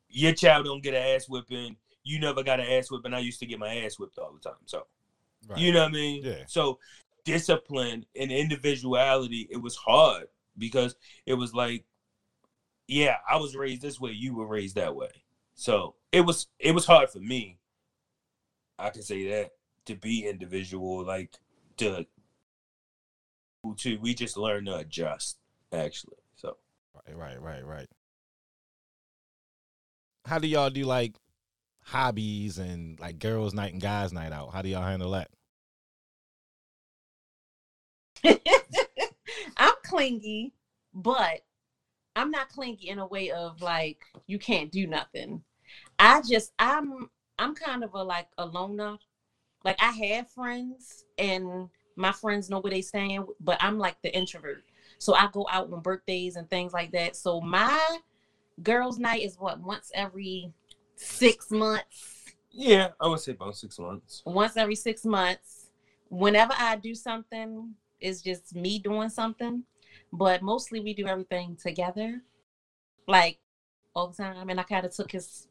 your 0.10 0.34
child 0.34 0.65
don't 0.65 0.84
get 0.84 0.93
an 0.93 1.04
ass 1.15 1.28
whipping. 1.30 1.76
You 2.04 2.19
never 2.19 2.43
got 2.43 2.60
an 2.60 2.67
ass 2.67 2.89
whipping. 2.91 3.13
I 3.13 3.19
used 3.19 3.39
to 3.41 3.45
get 3.45 3.60
my 3.60 3.76
ass 3.78 4.00
whipped 4.00 4.17
all 4.19 4.34
the 4.34 4.39
time. 4.39 4.60
So 4.65 4.86
Right. 5.47 5.60
you 5.60 5.71
know 5.71 5.82
what 5.84 5.89
I 5.89 5.93
mean? 5.93 6.23
Yeah. 6.23 6.43
So 6.47 6.80
discipline 7.23 8.06
and 8.19 8.32
individuality, 8.32 9.47
it 9.50 9.58
was 9.58 9.76
hard 9.76 10.28
because 10.58 10.95
it 11.26 11.36
was 11.36 11.54
like, 11.54 11.86
yeah, 12.88 13.17
I 13.30 13.38
was 13.38 13.56
raised 13.56 13.82
this 13.82 14.00
way, 14.00 14.12
you 14.12 14.36
were 14.36 14.47
raised 14.47 14.76
that 14.76 14.95
way. 14.95 15.10
So 15.56 15.95
it 16.12 16.21
was 16.21 16.47
it 16.60 16.73
was 16.73 16.86
hard 16.86 17.10
for 17.10 17.19
me. 17.19 17.60
I 18.80 18.89
can 18.89 19.02
say 19.04 19.30
that 19.30 19.52
to 19.86 19.95
be 19.95 20.28
individual, 20.28 21.04
like 21.04 21.38
to 21.78 22.06
to 23.75 23.97
we 23.97 24.13
just 24.13 24.38
learn 24.38 24.65
to 24.65 24.77
adjust 24.77 25.38
actually. 25.71 26.17
So 26.36 26.58
Right, 27.08 27.17
right, 27.17 27.41
right, 27.41 27.65
right. 27.65 27.88
How 30.25 30.39
do 30.39 30.47
y'all 30.47 30.69
do 30.69 30.84
like 30.84 31.15
hobbies 31.84 32.58
and 32.58 32.99
like 32.99 33.19
girls' 33.19 33.53
night 33.53 33.71
and 33.71 33.82
guys' 33.82 34.12
night 34.12 34.34
out? 34.34 34.53
How 34.53 34.62
do 34.62 34.69
y'all 34.69 34.84
handle 34.84 35.12
that? 35.12 35.30
I'm 39.58 39.73
clingy, 39.86 40.53
but 40.93 41.41
I'm 42.15 42.32
not 42.32 42.49
clingy 42.49 42.89
in 42.89 42.99
a 42.99 43.08
way 43.08 43.32
of 43.32 43.62
like 43.62 44.03
you 44.25 44.38
can't 44.38 44.71
do 44.71 44.86
nothing. 44.86 45.43
I 45.97 46.21
just 46.27 46.51
I'm 46.60 47.10
I'm 47.39 47.56
kind 47.56 47.84
of 47.84 47.93
a 47.93 48.03
like 48.03 48.27
a 48.38 48.45
loner. 48.45 48.97
Like 49.63 49.77
I 49.82 49.91
have 49.91 50.30
friends 50.32 51.06
and 51.17 51.69
my 51.97 52.12
friends 52.12 52.49
know 52.49 52.60
where 52.60 52.71
they 52.71 52.81
stand, 52.81 53.25
but 53.39 53.57
I'm 53.60 53.77
like 53.77 54.01
the 54.01 54.15
introvert. 54.15 54.63
So 54.99 55.13
I 55.13 55.27
go 55.31 55.45
out 55.51 55.71
on 55.71 55.81
birthdays 55.81 56.36
and 56.36 56.49
things 56.49 56.73
like 56.73 56.91
that. 56.91 57.15
So 57.15 57.41
my 57.41 57.97
girls' 58.63 58.99
night 58.99 59.23
is 59.23 59.38
what 59.38 59.60
once 59.60 59.91
every 59.93 60.53
six 60.95 61.51
months. 61.51 62.33
yeah, 62.51 62.89
I 62.99 63.07
would 63.07 63.19
say 63.19 63.33
about 63.33 63.55
six 63.57 63.77
months. 63.79 64.21
once 64.25 64.57
every 64.57 64.75
six 64.75 65.05
months. 65.05 65.69
Whenever 66.10 66.53
I 66.57 66.77
do 66.77 66.95
something, 66.95 67.75
it's 67.99 68.21
just 68.21 68.55
me 68.55 68.79
doing 68.79 69.10
something. 69.10 69.63
But 70.13 70.41
mostly 70.41 70.79
we 70.79 70.93
do 70.93 71.07
everything 71.07 71.57
together, 71.62 72.21
like 73.07 73.39
all 73.93 74.07
the 74.07 74.23
time. 74.23 74.49
And 74.49 74.60
I 74.60 74.63
kind 74.63 74.86
of 74.86 74.95
took 74.95 75.12
his 75.12 75.47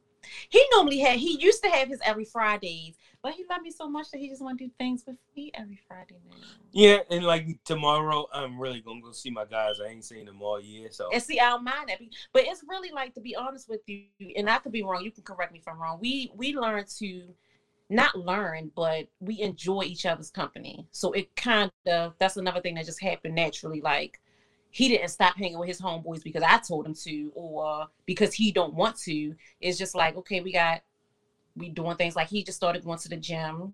He 0.48 0.64
normally 0.72 0.98
had 0.98 1.18
he 1.18 1.38
used 1.40 1.62
to 1.62 1.70
have 1.70 1.88
his 1.88 2.00
every 2.04 2.24
Fridays, 2.24 2.96
but 3.22 3.32
he 3.32 3.44
loved 3.48 3.62
me 3.62 3.70
so 3.70 3.88
much 3.88 4.10
that 4.10 4.18
he 4.18 4.28
just 4.28 4.42
want 4.42 4.58
to 4.58 4.66
do 4.66 4.70
things 4.78 5.04
with 5.06 5.16
me 5.36 5.50
every 5.54 5.78
Friday 5.88 6.16
now. 6.28 6.36
Yeah, 6.72 6.98
and 7.10 7.24
like 7.24 7.58
tomorrow, 7.64 8.26
I'm 8.32 8.58
really 8.58 8.80
gonna 8.80 9.00
go 9.00 9.12
see 9.12 9.30
my 9.30 9.44
guys. 9.44 9.76
I 9.80 9.88
ain't 9.88 10.04
seen 10.04 10.26
them 10.26 10.42
all 10.42 10.60
year, 10.60 10.88
so 10.90 11.08
And 11.12 11.22
see, 11.22 11.40
I 11.40 11.50
don't 11.50 11.64
mind 11.64 11.88
that, 11.88 12.00
but 12.32 12.44
it's 12.44 12.64
really 12.68 12.90
like 12.90 13.14
to 13.14 13.20
be 13.20 13.34
honest 13.34 13.68
with 13.68 13.80
you, 13.86 14.04
and 14.36 14.48
I 14.48 14.58
could 14.58 14.72
be 14.72 14.82
wrong. 14.82 15.02
You 15.02 15.10
can 15.10 15.24
correct 15.24 15.52
me 15.52 15.60
if 15.60 15.68
I'm 15.68 15.80
wrong. 15.80 15.98
We 16.00 16.30
we 16.34 16.54
learn 16.54 16.84
to 16.98 17.34
not 17.88 18.18
learn, 18.18 18.70
but 18.74 19.06
we 19.20 19.40
enjoy 19.40 19.82
each 19.82 20.06
other's 20.06 20.30
company. 20.30 20.86
So 20.90 21.12
it 21.12 21.34
kind 21.36 21.70
of 21.86 22.14
that's 22.18 22.36
another 22.36 22.60
thing 22.60 22.74
that 22.74 22.86
just 22.86 23.02
happened 23.02 23.34
naturally. 23.34 23.80
Like 23.80 24.20
he 24.76 24.90
didn't 24.90 25.08
stop 25.08 25.34
hanging 25.38 25.58
with 25.58 25.68
his 25.68 25.80
homeboys 25.80 26.22
because 26.22 26.42
I 26.42 26.58
told 26.58 26.84
him 26.84 26.92
to, 26.92 27.32
or 27.34 27.86
because 28.04 28.34
he 28.34 28.52
don't 28.52 28.74
want 28.74 28.98
to. 29.04 29.34
It's 29.58 29.78
just 29.78 29.94
like 29.94 30.16
okay, 30.18 30.42
we 30.42 30.52
got 30.52 30.82
we 31.56 31.70
doing 31.70 31.96
things 31.96 32.14
like 32.14 32.28
he 32.28 32.44
just 32.44 32.58
started 32.58 32.84
going 32.84 32.98
to 32.98 33.08
the 33.08 33.16
gym. 33.16 33.72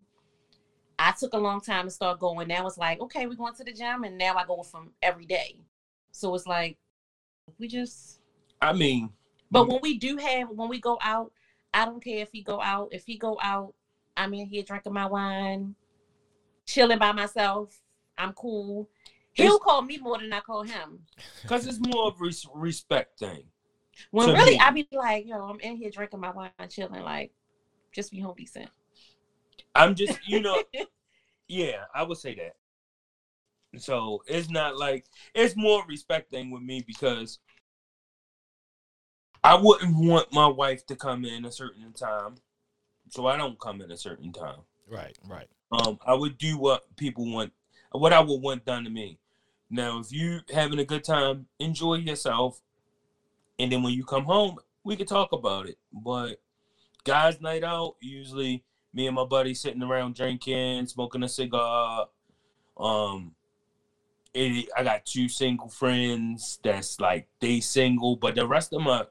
I 1.01 1.13
took 1.19 1.33
a 1.33 1.39
long 1.39 1.61
time 1.61 1.87
to 1.87 1.91
start 1.91 2.21
going. 2.21 2.47
Now 2.47 2.69
it's 2.69 2.79
like 2.79 3.01
okay, 3.01 3.27
we're 3.27 3.35
going 3.35 3.55
to 3.55 3.65
the 3.65 3.73
gym, 3.73 4.05
and 4.05 4.17
now 4.17 4.37
I 4.37 4.45
go 4.45 4.59
with 4.59 4.73
him 4.73 4.93
every 5.03 5.27
day. 5.27 5.57
So 6.13 6.33
it's 6.37 6.47
like 6.47 6.79
we 7.59 7.67
just 7.67 8.21
I 8.61 8.73
mean, 8.73 9.11
but 9.51 9.67
when 9.67 9.81
we 9.83 9.99
do 9.99 10.19
have 10.19 10.51
when 10.51 10.69
we 10.69 10.79
go 10.79 11.01
out, 11.03 11.33
I 11.75 11.85
don't 11.85 12.03
care 12.03 12.19
if 12.19 12.31
he 12.31 12.43
go 12.43 12.61
out. 12.63 12.91
If 12.93 13.07
he 13.07 13.19
go 13.19 13.41
out, 13.43 13.75
I'm 14.17 14.35
in 14.35 14.47
here 14.47 14.63
drinking 14.63 14.93
my 14.93 15.07
wine, 15.07 15.75
chilling 16.65 17.01
by 17.01 17.11
myself. 17.11 17.77
I'm 18.17 18.35
cool. 18.35 18.89
He'll 19.35 19.47
It's- 19.57 19.61
call 19.63 19.83
me 19.83 19.99
more 19.99 20.19
than 20.19 20.33
I 20.33 20.41
call 20.41 20.63
him. 20.63 21.07
cause 21.47 21.67
it's 21.67 21.79
more 21.81 22.07
of 22.09 22.21
a 22.21 22.25
res- 22.25 22.47
respect 22.55 23.19
thing. 23.19 23.45
When 24.11 24.29
To 24.29 24.35
really 24.35 24.53
me. 24.53 24.59
I 24.59 24.71
be 24.71 24.87
like, 24.93 25.27
yo, 25.27 25.43
I'm 25.43 25.61
in 25.61 25.77
here 25.77 25.91
drinking 25.91 26.21
my 26.21 26.31
wine, 26.31 26.51
chilling, 26.69 27.03
like, 27.03 27.33
just 27.93 28.11
be 28.11 28.21
home 28.21 28.35
decent. 28.37 28.71
I'm 29.75 29.95
just, 29.95 30.19
you 30.29 30.41
know, 30.41 30.63
yeah, 31.49 31.85
I 31.95 32.03
would 32.03 32.19
say 32.19 32.35
that. 32.35 32.57
So 33.81 34.23
it's 34.27 34.51
not 34.51 34.77
like 34.77 35.07
it's 35.35 35.57
more 35.57 35.83
respect 35.87 36.31
thing 36.31 36.51
with 36.51 36.63
me 36.63 36.83
because 36.87 37.39
I 39.45 39.55
wouldn't 39.57 39.97
want 39.97 40.33
my 40.33 40.47
wife 40.47 40.85
to 40.87 40.97
come 40.97 41.25
in 41.25 41.45
a 41.47 41.53
certain 41.53 41.93
time, 41.93 42.35
so 43.09 43.27
I 43.27 43.37
don't 43.37 43.59
come 43.59 43.81
in 43.81 43.91
a 43.91 43.97
certain 43.97 44.33
time. 44.33 44.61
Right, 44.89 45.17
right. 45.27 45.49
Um, 45.73 45.99
I 46.07 46.15
would 46.15 46.37
do 46.39 46.59
what 46.59 46.85
people 46.97 47.25
want, 47.33 47.53
what 47.93 48.13
I 48.13 48.21
would 48.21 48.41
want 48.43 48.65
done 48.67 48.85
to 48.85 48.91
me. 48.91 49.19
Now, 49.73 50.01
if 50.01 50.13
you 50.13 50.41
having 50.53 50.79
a 50.81 50.85
good 50.85 51.03
time, 51.03 51.47
enjoy 51.59 51.95
yourself, 51.95 52.61
and 53.59 53.73
then 53.73 53.83
when 53.83 53.95
you 53.95 54.05
come 54.05 54.25
home, 54.25 54.59
we 54.85 54.97
can 54.97 55.07
talk 55.07 55.33
about 55.33 55.67
it. 55.67 55.79
But 55.91 56.43
guys' 57.05 57.41
night 57.41 57.65
out, 57.65 57.97
usually 57.99 58.65
me 58.93 59.07
and 59.07 59.17
my 59.17 59.25
buddy 59.25 59.55
sitting 59.55 59.83
around 59.83 60.15
drinking, 60.15 60.87
smoking 60.89 61.23
a 61.23 61.29
cigar. 61.29 62.07
Um, 62.77 63.35
it, 64.35 64.69
I 64.77 64.85
got 64.85 65.07
two 65.07 65.27
single 65.31 65.71
friends 65.71 66.59
that's 66.63 67.01
like 67.01 67.29
they 67.41 67.61
single, 67.61 68.17
but 68.17 68.35
the 68.35 68.47
rest 68.47 68.75
of 68.75 68.83
my, 68.83 69.07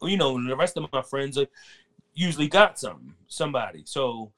you 0.00 0.16
know, 0.16 0.42
the 0.42 0.56
rest 0.56 0.78
of 0.78 0.90
my 0.90 1.02
friends 1.02 1.36
are 1.36 1.48
usually 2.14 2.48
got 2.48 2.78
something, 2.78 3.12
somebody. 3.28 3.82
So 3.84 4.32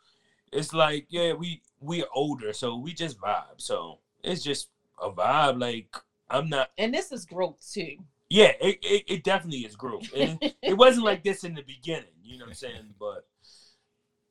it's 0.52 0.72
like, 0.72 1.06
yeah, 1.10 1.32
we 1.34 1.62
we 1.80 2.02
are 2.02 2.08
older, 2.12 2.52
so 2.52 2.76
we 2.76 2.92
just 2.92 3.20
vibe. 3.20 3.58
So 3.58 4.00
it's 4.24 4.42
just 4.42 4.68
a 5.00 5.10
vibe. 5.10 5.60
Like 5.60 5.94
I'm 6.28 6.48
not. 6.48 6.70
And 6.78 6.92
this 6.92 7.12
is 7.12 7.24
growth 7.24 7.64
too. 7.72 7.96
Yeah, 8.28 8.52
it, 8.60 8.78
it, 8.82 9.04
it 9.06 9.24
definitely 9.24 9.60
is 9.60 9.76
growth. 9.76 10.12
And 10.16 10.38
it 10.62 10.76
wasn't 10.76 11.04
like 11.04 11.22
this 11.22 11.44
in 11.44 11.54
the 11.54 11.62
beginning, 11.62 12.04
you 12.24 12.38
know 12.38 12.44
what 12.44 12.50
I'm 12.50 12.54
saying? 12.54 12.94
But 12.98 13.26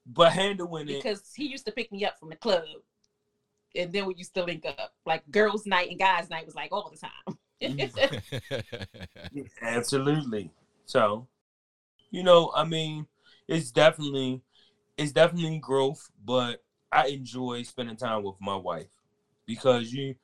but 0.07 0.33
handling 0.33 0.89
it, 0.89 1.01
because 1.01 1.33
he 1.35 1.47
used 1.47 1.65
to 1.65 1.71
pick 1.71 1.91
me 1.91 2.05
up 2.05 2.19
from 2.19 2.29
the 2.29 2.35
club. 2.35 2.63
And 3.75 3.91
then 3.91 4.05
we 4.05 4.15
used 4.15 4.35
to 4.35 4.43
link 4.43 4.63
up. 4.65 4.93
Like 5.05 5.23
girls' 5.31 5.65
night 5.65 5.89
and 5.89 5.99
guys' 5.99 6.29
night 6.29 6.45
was 6.45 6.55
like 6.55 6.71
all 6.71 6.91
the 6.91 6.97
time. 6.97 7.37
Mm-hmm. 7.61 9.41
absolutely. 9.61 10.51
So, 10.85 11.27
you 12.11 12.23
know, 12.23 12.51
I 12.55 12.65
mean, 12.65 13.07
it's 13.47 13.71
definitely 13.71 14.41
it's 14.97 15.11
definitely 15.11 15.57
growth, 15.59 16.09
but 16.23 16.63
I 16.91 17.07
enjoy 17.07 17.63
spending 17.63 17.97
time 17.97 18.23
with 18.23 18.35
my 18.39 18.55
wife 18.55 18.91
because 19.45 19.91
you 19.91 20.15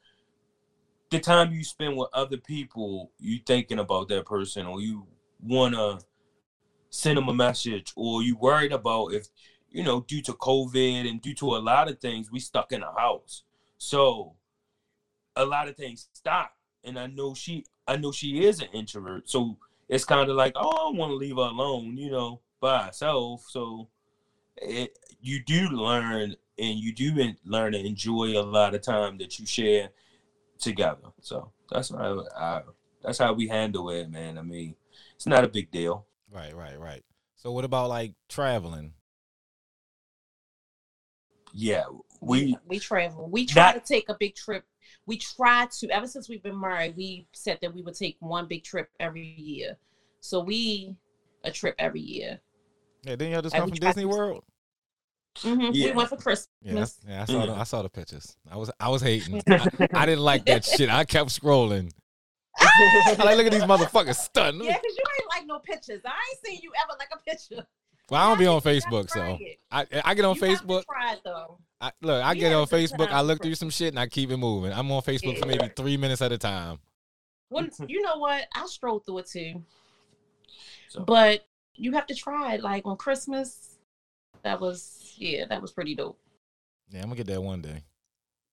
the 1.11 1.19
time 1.19 1.51
you 1.51 1.63
spend 1.63 1.97
with 1.97 2.09
other 2.13 2.37
people, 2.37 3.11
you 3.19 3.39
thinking 3.45 3.79
about 3.79 4.07
that 4.09 4.25
person 4.25 4.65
or 4.65 4.81
you 4.81 5.05
wanna 5.41 5.99
send 6.89 7.17
them 7.17 7.29
a 7.29 7.33
message 7.33 7.93
or 7.95 8.23
you 8.23 8.35
worried 8.37 8.71
about 8.71 9.13
if 9.13 9.27
you 9.71 9.83
know, 9.83 10.01
due 10.01 10.21
to 10.21 10.33
COVID 10.33 11.09
and 11.09 11.21
due 11.21 11.33
to 11.35 11.55
a 11.55 11.59
lot 11.59 11.89
of 11.89 11.99
things, 11.99 12.29
we 12.29 12.39
stuck 12.39 12.73
in 12.73 12.83
a 12.83 12.91
house. 12.99 13.43
So 13.77 14.35
a 15.35 15.45
lot 15.45 15.69
of 15.69 15.77
things 15.77 16.09
stop. 16.13 16.51
And 16.83 16.99
I 16.99 17.07
know 17.07 17.33
she 17.33 17.65
I 17.87 17.95
know 17.95 18.11
she 18.11 18.45
is 18.45 18.59
an 18.59 18.67
introvert. 18.73 19.29
So 19.29 19.57
it's 19.87 20.05
kind 20.05 20.29
of 20.29 20.35
like, 20.35 20.53
oh, 20.55 20.93
I 20.93 20.97
want 20.97 21.11
to 21.11 21.15
leave 21.15 21.35
her 21.35 21.41
alone, 21.41 21.97
you 21.97 22.11
know, 22.11 22.41
by 22.59 22.83
herself. 22.83 23.45
So 23.49 23.87
it, 24.57 24.97
you 25.21 25.43
do 25.43 25.69
learn 25.69 26.35
and 26.57 26.79
you 26.79 26.93
do 26.93 27.33
learn 27.45 27.71
to 27.71 27.79
enjoy 27.79 28.37
a 28.37 28.43
lot 28.43 28.75
of 28.75 28.81
time 28.81 29.17
that 29.19 29.39
you 29.39 29.45
share 29.45 29.89
together. 30.61 31.09
So 31.21 31.51
that's 31.69 31.89
how 31.89 32.25
I, 32.35 32.61
that's 33.01 33.17
how 33.17 33.33
we 33.33 33.47
handle 33.47 33.89
it, 33.89 34.09
man. 34.09 34.37
I 34.37 34.41
mean, 34.41 34.75
it's 35.15 35.27
not 35.27 35.43
a 35.43 35.47
big 35.47 35.71
deal. 35.71 36.05
right, 36.31 36.55
right, 36.55 36.79
right. 36.79 37.03
So 37.35 37.51
what 37.51 37.65
about 37.65 37.89
like 37.89 38.13
traveling? 38.29 38.93
Yeah, 41.53 41.83
we 42.21 42.55
we 42.67 42.79
travel. 42.79 43.29
We 43.29 43.45
try 43.45 43.73
That- 43.73 43.85
to 43.85 43.93
take 43.93 44.07
a 44.09 44.15
big 44.17 44.35
trip. 44.35 44.63
We 45.05 45.17
try 45.17 45.67
to 45.79 45.89
ever 45.89 46.07
since 46.07 46.29
we've 46.29 46.43
been 46.43 46.59
married, 46.59 46.95
we 46.95 47.27
said 47.33 47.57
that 47.61 47.73
we 47.73 47.81
would 47.81 47.95
take 47.95 48.17
one 48.19 48.45
big 48.47 48.63
trip 48.63 48.89
every 48.99 49.25
year. 49.37 49.77
So 50.21 50.39
we 50.41 50.95
a 51.43 51.51
trip 51.51 51.75
every 51.79 52.01
year. 52.01 52.39
Yeah, 53.03 53.15
didn't 53.15 53.31
y'all 53.33 53.41
just 53.41 53.53
Like, 53.53 53.61
come 53.63 53.71
we 53.71 53.77
from 53.77 53.87
Disney 53.87 54.03
to- 54.03 54.09
World? 54.09 54.43
Mhm. 55.39 55.71
Yeah. 55.73 55.87
We 55.87 55.91
went 55.93 56.09
for 56.09 56.17
Christmas. 56.17 56.49
Yeah, 56.61 56.73
that's- 56.73 56.99
yeah, 57.07 57.21
I 57.21 57.25
saw 57.25 57.45
the, 57.45 57.53
I 57.53 57.63
saw 57.63 57.81
the 57.81 57.89
pictures. 57.89 58.35
I 58.51 58.57
was 58.57 58.69
I 58.79 58.89
was 58.89 59.01
hating. 59.01 59.41
I, 59.49 59.67
I 59.93 60.05
didn't 60.05 60.23
like 60.23 60.45
that 60.45 60.65
shit. 60.65 60.89
I 60.89 61.05
kept 61.05 61.29
scrolling. 61.29 61.91
I 62.59 63.15
like 63.23 63.37
look 63.37 63.45
at 63.45 63.51
these 63.53 63.63
motherfuckers 63.63 64.15
stunned. 64.15 64.57
Yeah, 64.63 64.73
because 64.77 64.97
you 64.97 65.03
ain't 65.19 65.29
like 65.29 65.47
no 65.47 65.59
pictures. 65.59 66.01
I 66.05 66.09
ain't 66.09 66.45
seen 66.45 66.59
you 66.61 66.71
ever 66.83 66.97
like 66.99 67.09
a 67.13 67.17
picture. 67.19 67.65
Well, 68.09 68.21
I 68.21 68.27
don't 68.29 68.39
be 68.39 68.47
on 68.47 68.59
Facebook, 68.61 69.09
so. 69.09 69.39
I 69.71 69.85
I 70.03 70.13
get 70.15 70.25
on 70.25 70.35
You 70.35 70.41
Facebook. 70.41 70.83
try 70.85 71.13
it, 71.13 71.21
though. 71.23 71.59
I, 71.79 71.91
look, 72.01 72.23
I 72.23 72.33
You 72.33 72.39
get 72.41 72.53
on 72.53 72.67
Facebook. 72.67 73.09
I 73.09 73.21
look 73.21 73.41
through 73.41 73.55
some 73.55 73.69
shit 73.69 73.87
and 73.89 73.99
I 73.99 74.07
keep 74.07 74.29
it 74.31 74.37
moving. 74.37 74.73
I'm 74.73 74.91
on 74.91 75.01
Facebook 75.01 75.39
for 75.39 75.45
maybe 75.45 75.69
three 75.77 75.95
minutes 75.95 76.21
at 76.21 76.33
a 76.33 76.37
time. 76.37 76.79
When 77.47 77.71
you 77.87 78.01
know 78.01 78.17
what, 78.17 78.45
I 78.53 78.65
strolled 78.65 79.05
through 79.05 79.19
it 79.19 79.27
too. 79.27 79.63
So- 80.89 81.03
But 81.05 81.47
you 81.75 81.93
have 81.93 82.05
to 82.07 82.15
try 82.15 82.55
it. 82.55 82.61
Like 82.61 82.85
on 82.85 82.97
Christmas, 82.97 83.70
that 84.43 84.59
was 84.59 85.13
yeah, 85.17 85.45
that 85.49 85.61
was 85.61 85.71
pretty 85.71 85.95
dope. 85.95 86.19
Yeah, 86.89 86.99
I'm 86.99 87.05
gonna 87.05 87.15
get 87.15 87.27
that 87.27 87.41
one 87.41 87.61
day. 87.61 87.83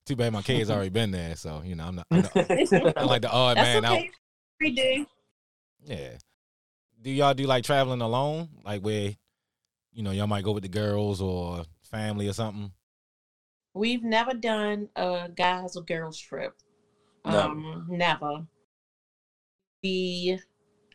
Too 0.06 0.16
bad 0.16 0.32
my 0.32 0.42
kids 0.42 0.70
already 0.70 0.88
been 0.88 1.10
there, 1.10 1.36
so 1.36 1.62
you 1.64 1.74
know 1.74 1.84
I'm 1.84 1.96
not. 1.96 2.06
I'm, 2.10 2.22
not, 2.22 2.36
I'm 2.96 3.06
like 3.06 3.22
the 3.22 3.30
odd 3.30 3.56
That's 3.56 3.66
man 3.66 3.84
out. 3.84 3.98
okay. 3.98 4.10
We 4.60 4.70
do. 4.72 5.06
Yeah. 5.84 6.10
Do 7.00 7.10
y'all 7.10 7.34
do 7.34 7.44
like 7.44 7.64
traveling 7.64 8.00
alone, 8.00 8.48
like 8.64 8.82
where, 8.82 9.14
you 9.92 10.02
know, 10.02 10.10
y'all 10.10 10.26
might 10.26 10.44
go 10.44 10.52
with 10.52 10.64
the 10.64 10.68
girls 10.68 11.20
or 11.20 11.64
family 11.82 12.28
or 12.28 12.32
something? 12.32 12.72
We've 13.74 14.02
never 14.02 14.34
done 14.34 14.88
a 14.96 15.28
guys 15.34 15.76
or 15.76 15.84
girls 15.84 16.18
trip. 16.18 16.54
Never. 17.24 17.38
Um, 17.38 17.86
never. 17.88 18.46
We, 19.82 20.40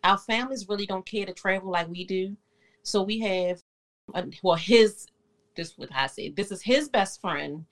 our 0.04 0.18
families 0.18 0.68
really 0.68 0.86
don't 0.86 1.06
care 1.06 1.26
to 1.26 1.34
travel 1.34 1.72
like 1.72 1.88
we 1.88 2.04
do. 2.04 2.36
So 2.84 3.02
we 3.02 3.20
have, 3.20 3.63
well, 4.42 4.56
his, 4.56 5.08
this 5.56 5.78
what 5.78 5.90
I 5.94 6.08
say. 6.08 6.30
This 6.30 6.52
is 6.52 6.62
his 6.62 6.90
best 6.90 7.22
friend, 7.22 7.66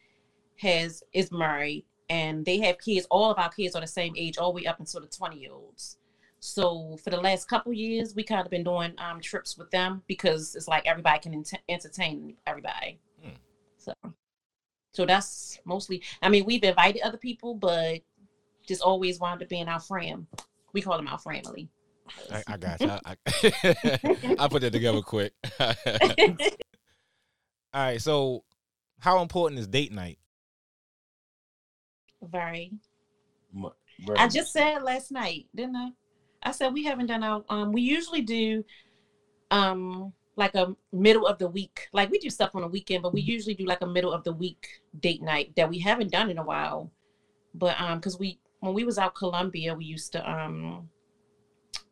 has 0.60 1.04
is 1.13 1.32
married, 1.32 1.86
and 2.10 2.46
they 2.46 2.60
have 2.60 2.78
kids. 2.80 3.08
All 3.10 3.32
of 3.32 3.39
our 3.39 3.50
kids 3.50 3.76
are 3.76 3.82
the 3.82 3.88
same 3.88 4.13
age, 4.17 4.38
all 4.38 4.52
the 4.52 4.62
way 4.62 4.67
up 4.67 4.80
until 4.80 5.02
the 5.02 5.08
twenty 5.08 5.39
year 5.39 5.54
olds. 5.54 5.98
So 6.39 6.98
for 7.04 7.12
the 7.12 7.22
last 7.22 7.48
couple 7.48 7.72
years, 7.74 8.15
we 8.15 8.24
kind 8.24 8.46
of 8.46 8.52
been 8.52 8.63
doing 8.63 8.94
um 8.98 9.22
trips 9.22 9.58
with 9.58 9.70
them 9.72 10.02
because 10.08 10.56
it's 10.56 10.67
like 10.67 10.86
everybody 10.88 11.20
can 11.20 11.34
ent- 11.34 11.62
entertain 11.70 12.36
everybody. 12.48 13.00
Hmm. 13.24 13.30
So, 13.78 13.94
so 14.94 15.06
that's 15.06 15.60
mostly. 15.65 16.02
I 16.22 16.30
mean, 16.30 16.46
we've 16.46 16.63
invited 16.63 17.02
other 17.02 17.17
people, 17.17 17.56
but 17.56 18.02
just 18.67 18.82
always 18.82 19.20
wound 19.20 19.41
up 19.41 19.50
being 19.50 19.67
our 19.67 19.80
friend. 19.80 20.28
We 20.74 20.82
call 20.82 20.98
them 20.98 21.08
our 21.08 21.20
family. 21.20 21.70
I, 22.32 22.43
I 22.47 22.58
got 22.58 22.82
you. 22.82 22.89
I, 22.89 23.00
I, 23.06 23.15
I 24.39 24.47
put 24.47 24.62
that 24.62 24.71
together 24.71 25.02
quick. 25.02 25.34
All 27.74 27.82
right. 27.82 28.02
So, 28.02 28.43
how 29.00 29.21
important 29.21 29.60
is 29.60 29.67
date 29.67 29.91
night? 29.91 30.19
Very. 32.21 32.71
Very 33.54 34.17
I 34.17 34.28
just 34.28 34.52
said 34.52 34.84
last 34.84 35.12
night, 35.12 35.47
didn't 35.56 35.76
I? 35.76 35.89
I 36.43 36.52
said 36.52 36.74
we 36.74 36.84
haven't 36.84 37.08
done 37.08 37.24
our 37.24 37.43
um 37.50 37.71
we 37.71 37.82
usually 37.82 38.21
do 38.21 38.63
um 39.52 40.12
like 40.38 40.56
a 40.56 40.76
middle 40.91 41.28
of 41.28 41.38
the 41.38 41.47
week. 41.47 41.88
Like 41.93 42.10
we 42.10 42.17
do 42.17 42.30
stuff 42.30 42.56
on 42.56 42.63
a 42.63 42.67
weekend, 42.67 43.04
but 43.04 43.13
we 43.13 43.21
usually 43.21 43.54
do 43.54 43.65
like 43.65 43.82
a 43.82 43.88
middle 43.88 44.13
of 44.13 44.24
the 44.24 44.34
week 44.34 44.82
date 45.00 45.21
night 45.21 45.54
that 45.56 45.69
we 45.69 45.80
haven't 45.80 46.12
done 46.12 46.30
in 46.30 46.38
a 46.38 46.43
while. 46.43 46.91
But 47.54 47.80
um, 47.80 48.00
because 48.00 48.17
we 48.17 48.39
when 48.60 48.74
we 48.74 48.84
was 48.84 48.97
out 48.97 49.13
Columbia, 49.13 49.76
we 49.76 49.86
used 49.86 50.12
to 50.13 50.30
um 50.30 50.89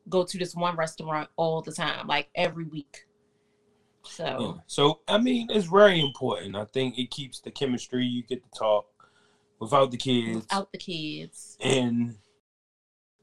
go 0.10 0.24
to 0.24 0.38
this 0.38 0.56
one 0.56 0.76
restaurant 0.76 1.30
all 1.36 1.62
the 1.62 1.72
time, 1.72 2.08
like 2.08 2.30
every 2.36 2.66
week. 2.66 3.06
So 4.04 4.26
Yeah. 4.56 4.62
So 4.68 5.02
I 5.08 5.18
mean, 5.18 5.48
it's 5.52 5.66
very 5.68 6.00
important. 6.00 6.56
I 6.56 6.66
think 6.66 6.98
it 6.98 7.12
keeps 7.12 7.40
the 7.40 7.52
chemistry. 7.52 8.06
You 8.06 8.24
get 8.24 8.44
to 8.44 8.60
talk 8.60 8.88
without 9.60 9.92
the 9.92 9.98
kids, 9.98 10.36
without 10.36 10.72
the 10.72 10.78
kids. 10.78 11.58
and 11.62 12.16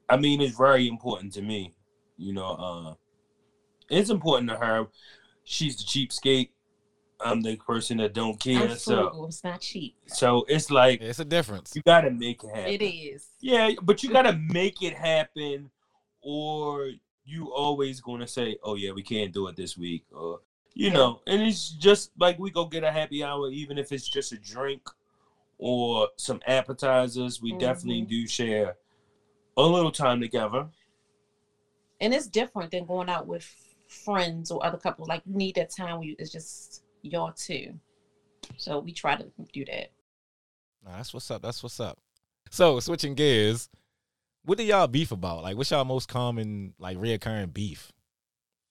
I 0.09 0.16
mean, 0.16 0.40
it's 0.40 0.57
very 0.57 0.87
important 0.88 1.33
to 1.35 1.42
me. 1.42 1.75
You 2.16 2.33
know, 2.33 2.46
uh, 2.51 2.94
it's 3.90 4.11
important 4.11 4.51
to 4.51 4.57
her. 4.57 4.87
She's 5.44 5.77
the 5.77 5.85
cheapskate. 5.85 6.51
I'm 7.20 7.40
the 7.40 7.57
person 7.57 7.96
that 7.99 8.12
don't 8.12 8.38
care. 8.38 8.68
I'm 8.68 8.77
So. 8.77 9.27
It's 9.27 9.42
not 9.42 9.61
cheap. 9.62 9.96
so 10.07 10.44
it's 10.49 10.70
like 10.70 11.01
It's 11.01 11.18
a 11.18 11.25
difference. 11.25 11.72
you 11.75 11.83
gotta 11.83 12.11
make 12.11 12.44
it 12.44 12.51
happen. 12.55 12.72
It 12.72 12.83
is. 12.83 13.29
Yeah, 13.40 13.70
but 13.83 14.03
you 14.03 14.11
gotta 14.11 14.35
make 14.35 14.83
it 14.83 14.94
happen, 14.94 15.70
or 16.29 16.91
you 17.25 17.53
always 17.55 18.01
gonna 18.01 18.27
say, 18.27 18.59
"Oh 18.65 18.75
yeah, 18.75 18.91
we 18.91 19.03
can't 19.03 19.33
do 19.33 19.47
it 19.47 19.55
this 19.55 19.79
week," 19.79 20.05
or 20.12 20.41
you 20.75 20.89
Yeah. 20.89 20.95
know. 20.95 21.23
And 21.29 21.41
it's 21.41 21.71
just 21.71 22.11
like 22.19 22.37
we 22.41 22.51
go 22.51 22.65
get 22.67 22.83
a 22.83 22.91
happy 22.91 23.23
hour, 23.23 23.49
even 23.49 23.79
if 23.79 23.93
it's 23.93 24.09
just 24.09 24.33
a 24.33 24.37
drink 24.39 24.83
or 25.59 26.09
some 26.17 26.41
appetizers. 26.47 27.41
We 27.41 27.53
definitely 27.53 28.03
Mhm. 28.03 28.09
do 28.09 28.27
share 28.27 28.77
a 29.57 29.62
little 29.62 29.93
time 29.93 30.21
together. 30.21 30.69
And 32.01 32.12
it's 32.12 32.27
different 32.27 32.73
than 32.73 32.87
going 32.87 33.09
out 33.09 33.29
with 33.29 33.45
friends 33.87 34.51
or 34.51 34.65
other 34.67 34.79
couples. 34.79 35.09
Like 35.09 35.23
you 35.27 35.35
need 35.35 35.55
that 35.55 35.71
time 35.71 35.99
where 35.99 36.09
you, 36.09 36.17
it's 36.19 36.33
just 36.33 36.83
y'all 37.03 37.33
two. 37.33 37.79
So 38.57 38.81
we 38.81 38.93
try 38.93 39.15
to 39.15 39.31
do 39.53 39.65
that. 39.67 39.93
Nah, 40.85 40.97
that's 40.97 41.15
what's 41.15 41.31
up. 41.31 41.41
That's 41.41 41.62
what's 41.62 41.79
up. 41.79 41.99
So 42.51 42.81
switching 42.81 43.15
gears, 43.15 43.69
what 44.46 44.56
do 44.59 44.64
y'all 44.64 44.87
beef 44.87 45.12
about? 45.12 45.42
Like, 45.42 45.56
what's 45.56 45.70
y'all 45.70 45.85
most 45.85 46.09
common, 46.09 46.72
like, 46.78 46.96
reoccurring 46.96 47.52
beef? 47.52 47.92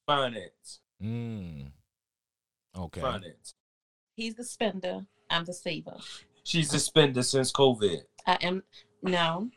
Finance, 0.08 0.80
Mm. 1.02 1.72
Okay. 2.78 3.02
finance. 3.02 3.54
He's 4.16 4.36
the 4.36 4.44
spender. 4.44 5.06
I'm 5.30 5.44
the 5.46 5.54
saver. 5.54 5.98
She's 6.44 6.70
the 6.70 6.80
spender 6.80 7.24
since 7.24 7.52
COVID. 7.52 8.02
I 8.26 8.36
am 8.42 8.64
no, 9.02 9.50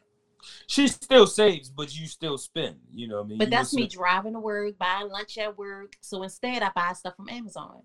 She 0.66 0.88
still 0.88 1.26
saves, 1.26 1.68
but 1.68 1.94
you 1.98 2.06
still 2.06 2.38
spend. 2.38 2.76
You 2.92 3.08
know 3.08 3.16
what 3.16 3.24
I 3.24 3.28
mean? 3.28 3.38
but 3.38 3.48
You 3.48 3.50
that's 3.50 3.70
was- 3.70 3.76
me 3.76 3.86
driving 3.88 4.32
to 4.34 4.40
work, 4.40 4.78
buying 4.78 5.08
lunch 5.08 5.36
at 5.38 5.56
work. 5.58 5.96
So 6.00 6.22
instead, 6.22 6.62
I 6.62 6.70
buy 6.74 6.92
stuff 6.94 7.16
from 7.16 7.28
Amazon. 7.28 7.82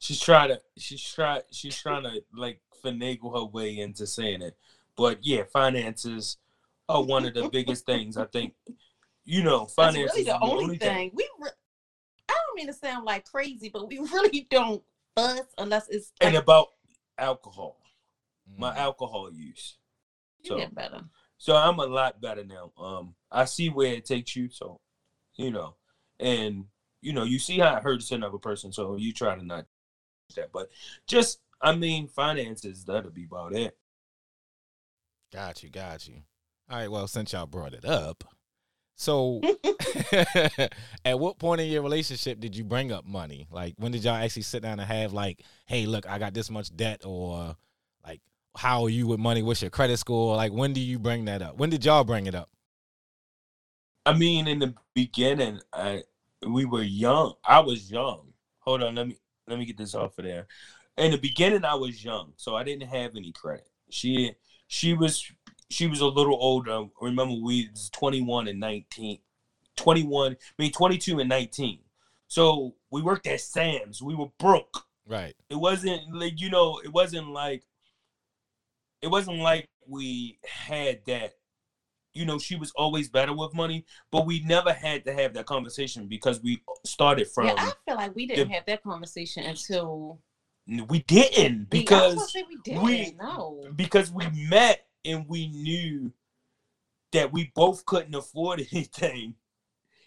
she's 0.00 0.20
trying 0.20 0.48
to 0.50 0.60
she's 0.76 1.02
try 1.02 1.40
she's 1.50 1.76
trying 1.80 2.02
to 2.04 2.22
like 2.36 2.60
finagle 2.84 3.32
her 3.36 3.44
way 3.44 3.78
into 3.78 4.06
saying 4.06 4.42
it 4.42 4.56
but 4.96 5.18
yeah 5.24 5.42
finances 5.52 6.36
are 6.88 7.02
one 7.02 7.24
of 7.24 7.34
the 7.34 7.48
biggest 7.50 7.84
things 7.86 8.16
i 8.16 8.24
think 8.26 8.54
you 9.24 9.42
know 9.42 9.60
That's 9.64 9.74
finances 9.74 10.14
really 10.14 10.24
the 10.24 10.36
is 10.36 10.42
only, 10.42 10.78
thing. 10.78 11.10
We, 11.14 11.28
re- 11.38 11.50
I 12.28 12.32
don't 12.46 12.56
mean 12.56 12.66
to 12.68 12.72
sound 12.72 13.04
like 13.04 13.24
crazy, 13.24 13.68
but 13.68 13.86
we 13.88 13.98
really 14.12 14.46
don't 14.50 14.82
fuss 15.16 15.42
unless 15.58 15.88
it's 15.88 16.12
and 16.20 16.34
about 16.36 16.68
alcohol 17.18 17.80
my 18.56 18.72
Mm. 18.72 18.76
alcohol 18.78 19.30
use 19.32 19.76
you 20.42 20.48
so 20.50 20.56
get 20.56 20.74
better. 20.74 21.00
so 21.36 21.54
i'm 21.54 21.78
a 21.80 21.84
lot 21.84 22.18
better 22.20 22.44
now 22.44 22.72
um 22.78 23.14
i 23.30 23.44
see 23.44 23.68
where 23.68 23.92
it 23.92 24.06
takes 24.06 24.34
you 24.34 24.48
so 24.48 24.80
you 25.36 25.50
know 25.50 25.74
and 26.18 26.64
you 27.02 27.12
know 27.12 27.24
you 27.24 27.38
see 27.38 27.58
how 27.58 27.76
it 27.76 27.82
hurts 27.82 28.10
another 28.10 28.38
person 28.38 28.72
so 28.72 28.96
you 28.96 29.12
try 29.12 29.34
to 29.34 29.44
not 29.44 29.66
that 30.34 30.50
but 30.52 30.68
just 31.06 31.40
i 31.60 31.74
mean 31.74 32.08
finances 32.08 32.84
that'll 32.84 33.10
be 33.10 33.24
about 33.24 33.52
it 33.52 33.76
Got 35.30 35.62
you. 35.62 35.68
Got 35.68 36.08
you. 36.08 36.22
All 36.70 36.76
right. 36.76 36.90
Well, 36.90 37.08
since 37.08 37.32
y'all 37.32 37.46
brought 37.46 37.74
it 37.74 37.84
up, 37.84 38.24
so 38.94 39.40
at 41.04 41.18
what 41.18 41.38
point 41.38 41.60
in 41.60 41.68
your 41.68 41.82
relationship 41.82 42.40
did 42.40 42.56
you 42.56 42.64
bring 42.64 42.92
up 42.92 43.06
money? 43.06 43.46
Like, 43.50 43.74
when 43.78 43.92
did 43.92 44.04
y'all 44.04 44.14
actually 44.14 44.42
sit 44.42 44.62
down 44.62 44.80
and 44.80 44.88
have 44.88 45.12
like, 45.12 45.42
hey, 45.66 45.86
look, 45.86 46.08
I 46.08 46.18
got 46.18 46.34
this 46.34 46.50
much 46.50 46.74
debt, 46.76 47.02
or 47.04 47.56
like, 48.04 48.20
how 48.56 48.84
are 48.84 48.90
you 48.90 49.06
with 49.06 49.20
money? 49.20 49.42
What's 49.42 49.62
your 49.62 49.70
credit 49.70 49.98
score? 49.98 50.36
Like, 50.36 50.52
when 50.52 50.72
do 50.72 50.80
you 50.80 50.98
bring 50.98 51.24
that 51.26 51.42
up? 51.42 51.56
When 51.56 51.70
did 51.70 51.84
y'all 51.84 52.04
bring 52.04 52.26
it 52.26 52.34
up? 52.34 52.50
I 54.04 54.14
mean, 54.14 54.48
in 54.48 54.58
the 54.58 54.74
beginning, 54.94 55.60
I 55.72 56.02
we 56.46 56.64
were 56.64 56.82
young. 56.82 57.34
I 57.44 57.60
was 57.60 57.90
young. 57.90 58.32
Hold 58.60 58.82
on, 58.82 58.94
let 58.94 59.08
me 59.08 59.16
let 59.46 59.58
me 59.58 59.64
get 59.64 59.76
this 59.76 59.94
off 59.94 60.18
of 60.18 60.24
there. 60.24 60.46
In 60.96 61.12
the 61.12 61.18
beginning, 61.18 61.64
I 61.64 61.74
was 61.74 62.04
young, 62.04 62.32
so 62.36 62.56
I 62.56 62.64
didn't 62.64 62.88
have 62.88 63.16
any 63.16 63.32
credit. 63.32 63.68
She 63.90 64.32
she 64.66 64.94
was 64.94 65.30
she 65.70 65.86
was 65.86 66.00
a 66.00 66.06
little 66.06 66.36
older. 66.40 66.84
Remember, 67.00 67.34
we 67.34 67.68
was 67.70 67.90
21 67.90 68.48
and 68.48 68.58
19. 68.60 69.18
21, 69.76 70.32
I 70.32 70.36
mean 70.62 70.72
22 70.72 71.20
and 71.20 71.28
19. 71.28 71.78
So 72.26 72.74
we 72.90 73.00
worked 73.00 73.26
at 73.26 73.40
Sam's. 73.40 74.02
We 74.02 74.14
were 74.14 74.26
broke 74.38 74.84
Right. 75.06 75.34
it 75.48 75.54
wasn't 75.54 76.02
like 76.14 76.38
you 76.40 76.50
know 76.50 76.80
it 76.84 76.92
wasn't 76.92 77.28
like 77.30 77.62
it 79.00 79.06
wasn't 79.08 79.38
like 79.38 79.66
we 79.86 80.38
had 80.46 81.00
that 81.06 81.32
you 82.12 82.26
know 82.26 82.38
she 82.38 82.56
was 82.56 82.72
always 82.76 83.08
better 83.08 83.32
with 83.34 83.54
money 83.54 83.86
but 84.10 84.26
we 84.26 84.40
never 84.44 84.70
had 84.72 85.04
to 85.06 85.14
have 85.14 85.32
that 85.32 85.46
conversation 85.46 86.08
because 86.08 86.42
we 86.42 86.60
started 86.84 87.26
from 87.28 87.46
yeah, 87.46 87.54
I 87.56 87.72
feel 87.86 87.96
like 87.96 88.14
we 88.14 88.26
didn't 88.26 88.50
have 88.50 88.66
that 88.66 88.82
conversation 88.82 89.44
until 89.44 90.20
we 90.88 90.98
didn't 91.04 91.68
we- 91.72 91.86
I 91.88 92.08
was 92.08 92.32
gonna 92.32 92.44
because 92.44 92.46
we 92.48 92.56
didn't. 92.64 92.82
we- 92.82 93.16
no. 93.18 93.64
because 93.76 94.10
we 94.12 94.26
met 94.50 94.87
and 95.08 95.26
we 95.28 95.48
knew 95.48 96.12
that 97.12 97.32
we 97.32 97.50
both 97.54 97.84
couldn't 97.86 98.14
afford 98.14 98.60
anything. 98.72 99.34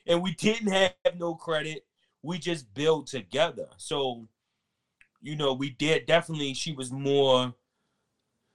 And 0.07 0.21
we 0.21 0.33
didn't 0.33 0.71
have 0.71 0.93
no 1.17 1.35
credit. 1.35 1.85
We 2.23 2.39
just 2.39 2.73
built 2.73 3.07
together. 3.07 3.67
So 3.77 4.27
you 5.21 5.35
know 5.35 5.53
we 5.53 5.69
did 5.69 6.05
definitely 6.05 6.53
she 6.53 6.73
was 6.73 6.91
more 6.91 7.53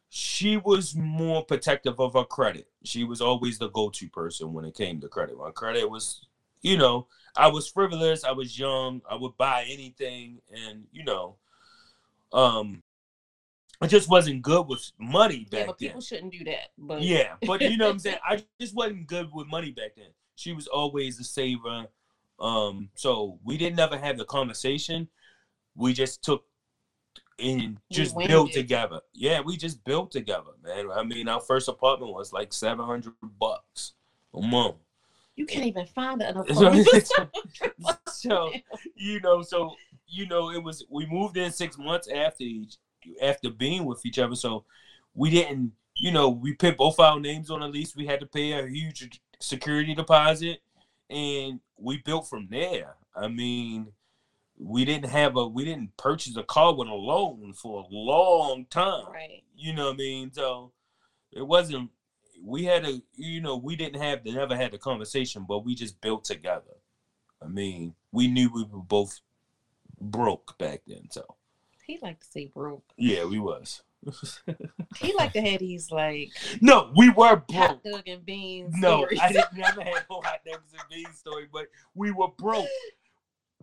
she 0.08 0.56
was 0.56 0.94
more 0.94 1.44
protective 1.44 2.00
of 2.00 2.14
her 2.14 2.24
credit. 2.24 2.68
She 2.84 3.04
was 3.04 3.20
always 3.20 3.58
the 3.58 3.68
go-to 3.68 4.08
person 4.08 4.52
when 4.52 4.64
it 4.64 4.74
came 4.74 5.00
to 5.00 5.08
credit. 5.08 5.36
My 5.36 5.50
credit 5.50 5.88
was 5.90 6.26
you 6.62 6.76
know 6.76 7.06
i 7.36 7.48
was 7.48 7.68
frivolous. 7.68 8.24
I 8.24 8.32
was 8.32 8.58
young. 8.58 9.02
I 9.10 9.14
would 9.14 9.36
buy 9.36 9.66
anything. 9.68 10.40
And 10.52 10.86
you 10.92 11.04
know 11.04 11.36
um 12.32 12.82
I 13.80 13.86
just 13.86 14.08
wasn't 14.08 14.42
good 14.42 14.66
with 14.68 14.90
money 14.98 15.46
back 15.50 15.60
Yeah, 15.60 15.66
but 15.66 15.78
then. 15.78 15.88
people 15.88 16.00
shouldn't 16.00 16.32
do 16.32 16.44
that. 16.44 16.70
But 16.78 17.02
Yeah, 17.02 17.34
but 17.46 17.60
you 17.60 17.76
know 17.76 17.86
what 17.86 17.92
I'm 17.92 17.98
saying? 17.98 18.18
I 18.28 18.42
just 18.60 18.74
wasn't 18.74 19.06
good 19.06 19.28
with 19.32 19.46
money 19.48 19.70
back 19.70 19.96
then. 19.96 20.06
She 20.34 20.52
was 20.52 20.66
always 20.66 21.18
a 21.20 21.24
saver. 21.24 21.86
Um, 22.38 22.90
so 22.94 23.38
we 23.44 23.56
didn't 23.56 23.78
ever 23.80 23.96
have 23.98 24.18
the 24.18 24.24
conversation. 24.24 25.08
We 25.74 25.92
just 25.92 26.22
took 26.22 26.44
and 27.38 27.78
just 27.90 28.16
built 28.16 28.50
it. 28.50 28.54
together. 28.54 29.00
Yeah, 29.12 29.40
we 29.40 29.56
just 29.58 29.84
built 29.84 30.10
together, 30.10 30.52
man. 30.62 30.90
I 30.90 31.02
mean, 31.02 31.28
our 31.28 31.40
first 31.40 31.68
apartment 31.68 32.12
was 32.14 32.32
like 32.32 32.52
seven 32.52 32.84
hundred 32.86 33.12
bucks 33.38 33.92
a 34.34 34.40
month. 34.40 34.76
you 35.36 35.44
can't 35.44 35.66
even 35.66 35.86
find 35.86 36.22
an 36.22 36.34
So- 36.54 36.66
apartment. 36.68 37.08
so 38.08 38.52
you 38.94 39.20
know, 39.20 39.42
so 39.42 39.74
you 40.06 40.26
know, 40.26 40.50
it 40.50 40.62
was 40.62 40.84
we 40.90 41.04
moved 41.06 41.36
in 41.36 41.52
six 41.52 41.76
months 41.76 42.08
after 42.08 42.44
each 42.44 42.76
after 43.22 43.50
being 43.50 43.84
with 43.84 44.04
each 44.04 44.18
other. 44.18 44.34
So 44.34 44.64
we 45.14 45.30
didn't, 45.30 45.72
you 45.94 46.12
know, 46.12 46.28
we 46.28 46.54
put 46.54 46.76
both 46.76 47.00
our 47.00 47.18
names 47.18 47.50
on 47.50 47.62
a 47.62 47.68
lease. 47.68 47.96
We 47.96 48.06
had 48.06 48.20
to 48.20 48.26
pay 48.26 48.52
a 48.52 48.66
huge 48.66 49.20
security 49.40 49.94
deposit, 49.94 50.58
and 51.10 51.60
we 51.78 51.98
built 51.98 52.28
from 52.28 52.48
there. 52.50 52.96
I 53.14 53.28
mean, 53.28 53.88
we 54.58 54.84
didn't 54.84 55.10
have 55.10 55.36
a 55.36 55.46
we 55.46 55.64
didn't 55.64 55.96
purchase 55.96 56.36
a 56.36 56.42
car 56.42 56.74
with 56.74 56.88
a 56.88 56.94
loan 56.94 57.52
for 57.54 57.82
a 57.82 57.94
long 57.94 58.66
time. 58.70 59.06
right. 59.12 59.42
You 59.56 59.72
know 59.72 59.86
what 59.86 59.94
I 59.94 59.98
mean? 59.98 60.32
So 60.32 60.72
it 61.32 61.46
wasn't. 61.46 61.90
We 62.42 62.64
had 62.64 62.84
a, 62.84 63.00
you 63.14 63.40
know, 63.40 63.56
we 63.56 63.76
didn't 63.76 64.00
have 64.02 64.22
the 64.22 64.32
never 64.32 64.56
had 64.56 64.72
the 64.72 64.78
conversation, 64.78 65.46
but 65.48 65.64
we 65.64 65.74
just 65.74 66.00
built 66.00 66.24
together. 66.24 66.76
I 67.42 67.48
mean, 67.48 67.94
we 68.12 68.28
knew 68.28 68.50
we 68.52 68.64
were 68.64 68.82
both 68.82 69.20
broke 70.00 70.56
back 70.58 70.82
then, 70.86 71.08
so 71.10 71.36
He 71.86 71.98
like 72.02 72.20
to 72.20 72.26
say 72.26 72.46
broke. 72.52 72.84
yeah, 72.96 73.24
we 73.24 73.38
was. 73.38 73.82
He 74.98 75.12
like 75.14 75.32
to 75.34 75.42
have 75.42 75.60
these 75.60 75.90
like 75.90 76.30
no, 76.60 76.90
we 76.96 77.10
were 77.10 77.36
broke. 77.36 77.52
hot 77.52 77.84
dog 77.84 78.02
and 78.06 78.24
beans. 78.24 78.74
No, 78.78 78.98
stories. 78.98 79.20
I 79.20 79.32
didn't 79.32 79.54
never 79.54 79.82
had 79.82 80.04
no 80.08 80.20
hot 80.22 80.40
dogs 80.46 80.72
and 80.72 80.82
beans 80.90 81.18
story, 81.18 81.48
but 81.52 81.66
we 81.94 82.12
were 82.12 82.28
broke. 82.38 82.66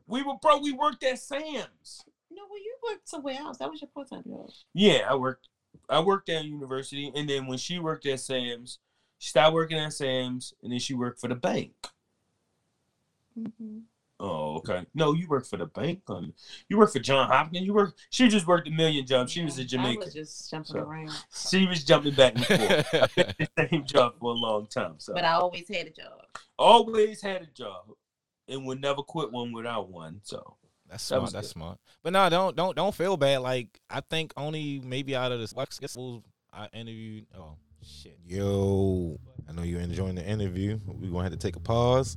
We 0.06 0.22
were 0.22 0.36
broke. 0.42 0.62
We 0.62 0.74
worked 0.74 1.04
at 1.04 1.20
Sam's. 1.20 2.04
No, 2.30 2.44
well, 2.50 2.60
you 2.60 2.76
worked 2.88 3.08
somewhere 3.10 3.36
else. 3.40 3.58
That 3.58 3.70
was 3.72 3.82
your 3.82 3.90
part 3.94 4.10
time 4.10 4.24
job. 4.28 4.50
Yeah, 4.74 5.08
I 5.10 5.16
worked. 5.16 5.48
I 5.90 6.00
worked 6.02 6.30
at 6.30 6.46
university, 6.46 7.12
and 7.16 7.28
then 7.28 7.48
when 7.48 7.58
she 7.58 7.80
worked 7.80 8.06
at 8.06 8.20
Sam's, 8.20 8.80
she 9.18 9.30
started 9.30 9.54
working 9.54 9.80
at 9.80 9.94
Sam's, 9.94 10.54
and 10.62 10.72
then 10.72 10.80
she 10.80 10.94
worked 10.94 11.20
for 11.20 11.30
the 11.30 11.36
bank. 11.36 11.74
Mm-hmm. 13.40 13.80
Oh, 14.26 14.56
okay. 14.58 14.86
No, 14.94 15.12
you 15.12 15.28
work 15.28 15.46
for 15.46 15.58
the 15.58 15.66
bank. 15.66 16.02
Um, 16.08 16.34
you 16.70 16.78
work 16.78 16.94
for 16.94 17.00
John 17.00 17.28
Hopkins. 17.28 17.66
You 17.66 17.74
work. 17.74 17.94
She 18.10 18.30
just 18.30 18.48
worked 18.48 18.70
a 18.70 18.72
million 18.72 19.06
jobs. 19.06 19.34
She 19.34 19.44
was 19.44 19.58
a 19.60 19.64
I 19.64 19.66
Jamaican. 19.66 20.06
was 20.06 20.14
just 20.14 20.50
jumping 20.50 20.72
So- 20.76 20.80
around, 20.80 21.12
She 21.50 21.68
was 21.68 21.84
jumping 21.84 22.14
back 22.14 22.36
and 22.38 22.46
forth. 22.46 22.94
I've 22.94 23.16
been 23.16 23.34
the 23.38 23.68
same 23.70 23.86
job 23.86 24.14
for 24.22 24.32
a 24.32 24.36
long 24.36 24.68
time. 24.68 24.96
So 25.00 25.14
but 25.14 25.26
I 25.26 25.34
always 25.34 25.68
had 25.68 25.88
a 25.88 25.90
job. 25.90 26.22
always 26.58 27.22
had 27.22 27.42
a 27.42 27.48
job 27.48 27.88
and 28.48 28.66
would 28.66 28.80
never 28.80 29.02
quit 29.04 29.30
one 29.32 29.52
without 29.52 29.90
one. 29.90 30.22
So 30.24 30.56
That's 30.90 31.04
smart. 31.04 31.24
was 31.24 31.34
That's 31.34 31.48
good. 31.48 31.54
smart. 31.60 31.80
But 32.02 32.14
no, 32.14 32.30
don't 32.30 32.56
don't 32.56 32.76
don't 32.78 32.96
feel 32.96 33.18
bad. 33.18 33.40
Like 33.40 33.78
I 33.90 34.00
think 34.10 34.32
only 34.38 34.80
maybe 34.80 35.16
out 35.18 35.34
of 35.34 35.40
the 35.42 35.54
I 35.60 35.66
guess 35.82 35.98
I 36.54 36.68
interviewed. 36.72 37.26
Oh 37.38 37.58
shit. 37.82 38.18
Yo, 38.26 39.20
I 39.50 39.52
know 39.52 39.64
you're 39.64 39.82
enjoying 39.82 40.16
the 40.16 40.26
interview. 40.26 40.80
We're 40.86 41.10
gonna 41.12 41.24
have 41.24 41.32
to 41.34 41.38
take 41.38 41.58
a 41.58 41.60
pause. 41.60 42.16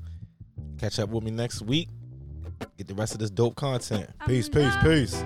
Catch 0.79 0.99
up 0.99 1.11
with 1.11 1.25
me 1.25 1.31
next 1.31 1.63
week. 1.63 1.89
Get 2.77 2.87
the 2.87 2.95
rest 2.95 3.13
of 3.15 3.21
this 3.21 3.31
dope 3.31 3.57
content. 3.57 4.11
Peace, 4.27 4.49
peace, 4.49 4.75
peace. 4.83 5.25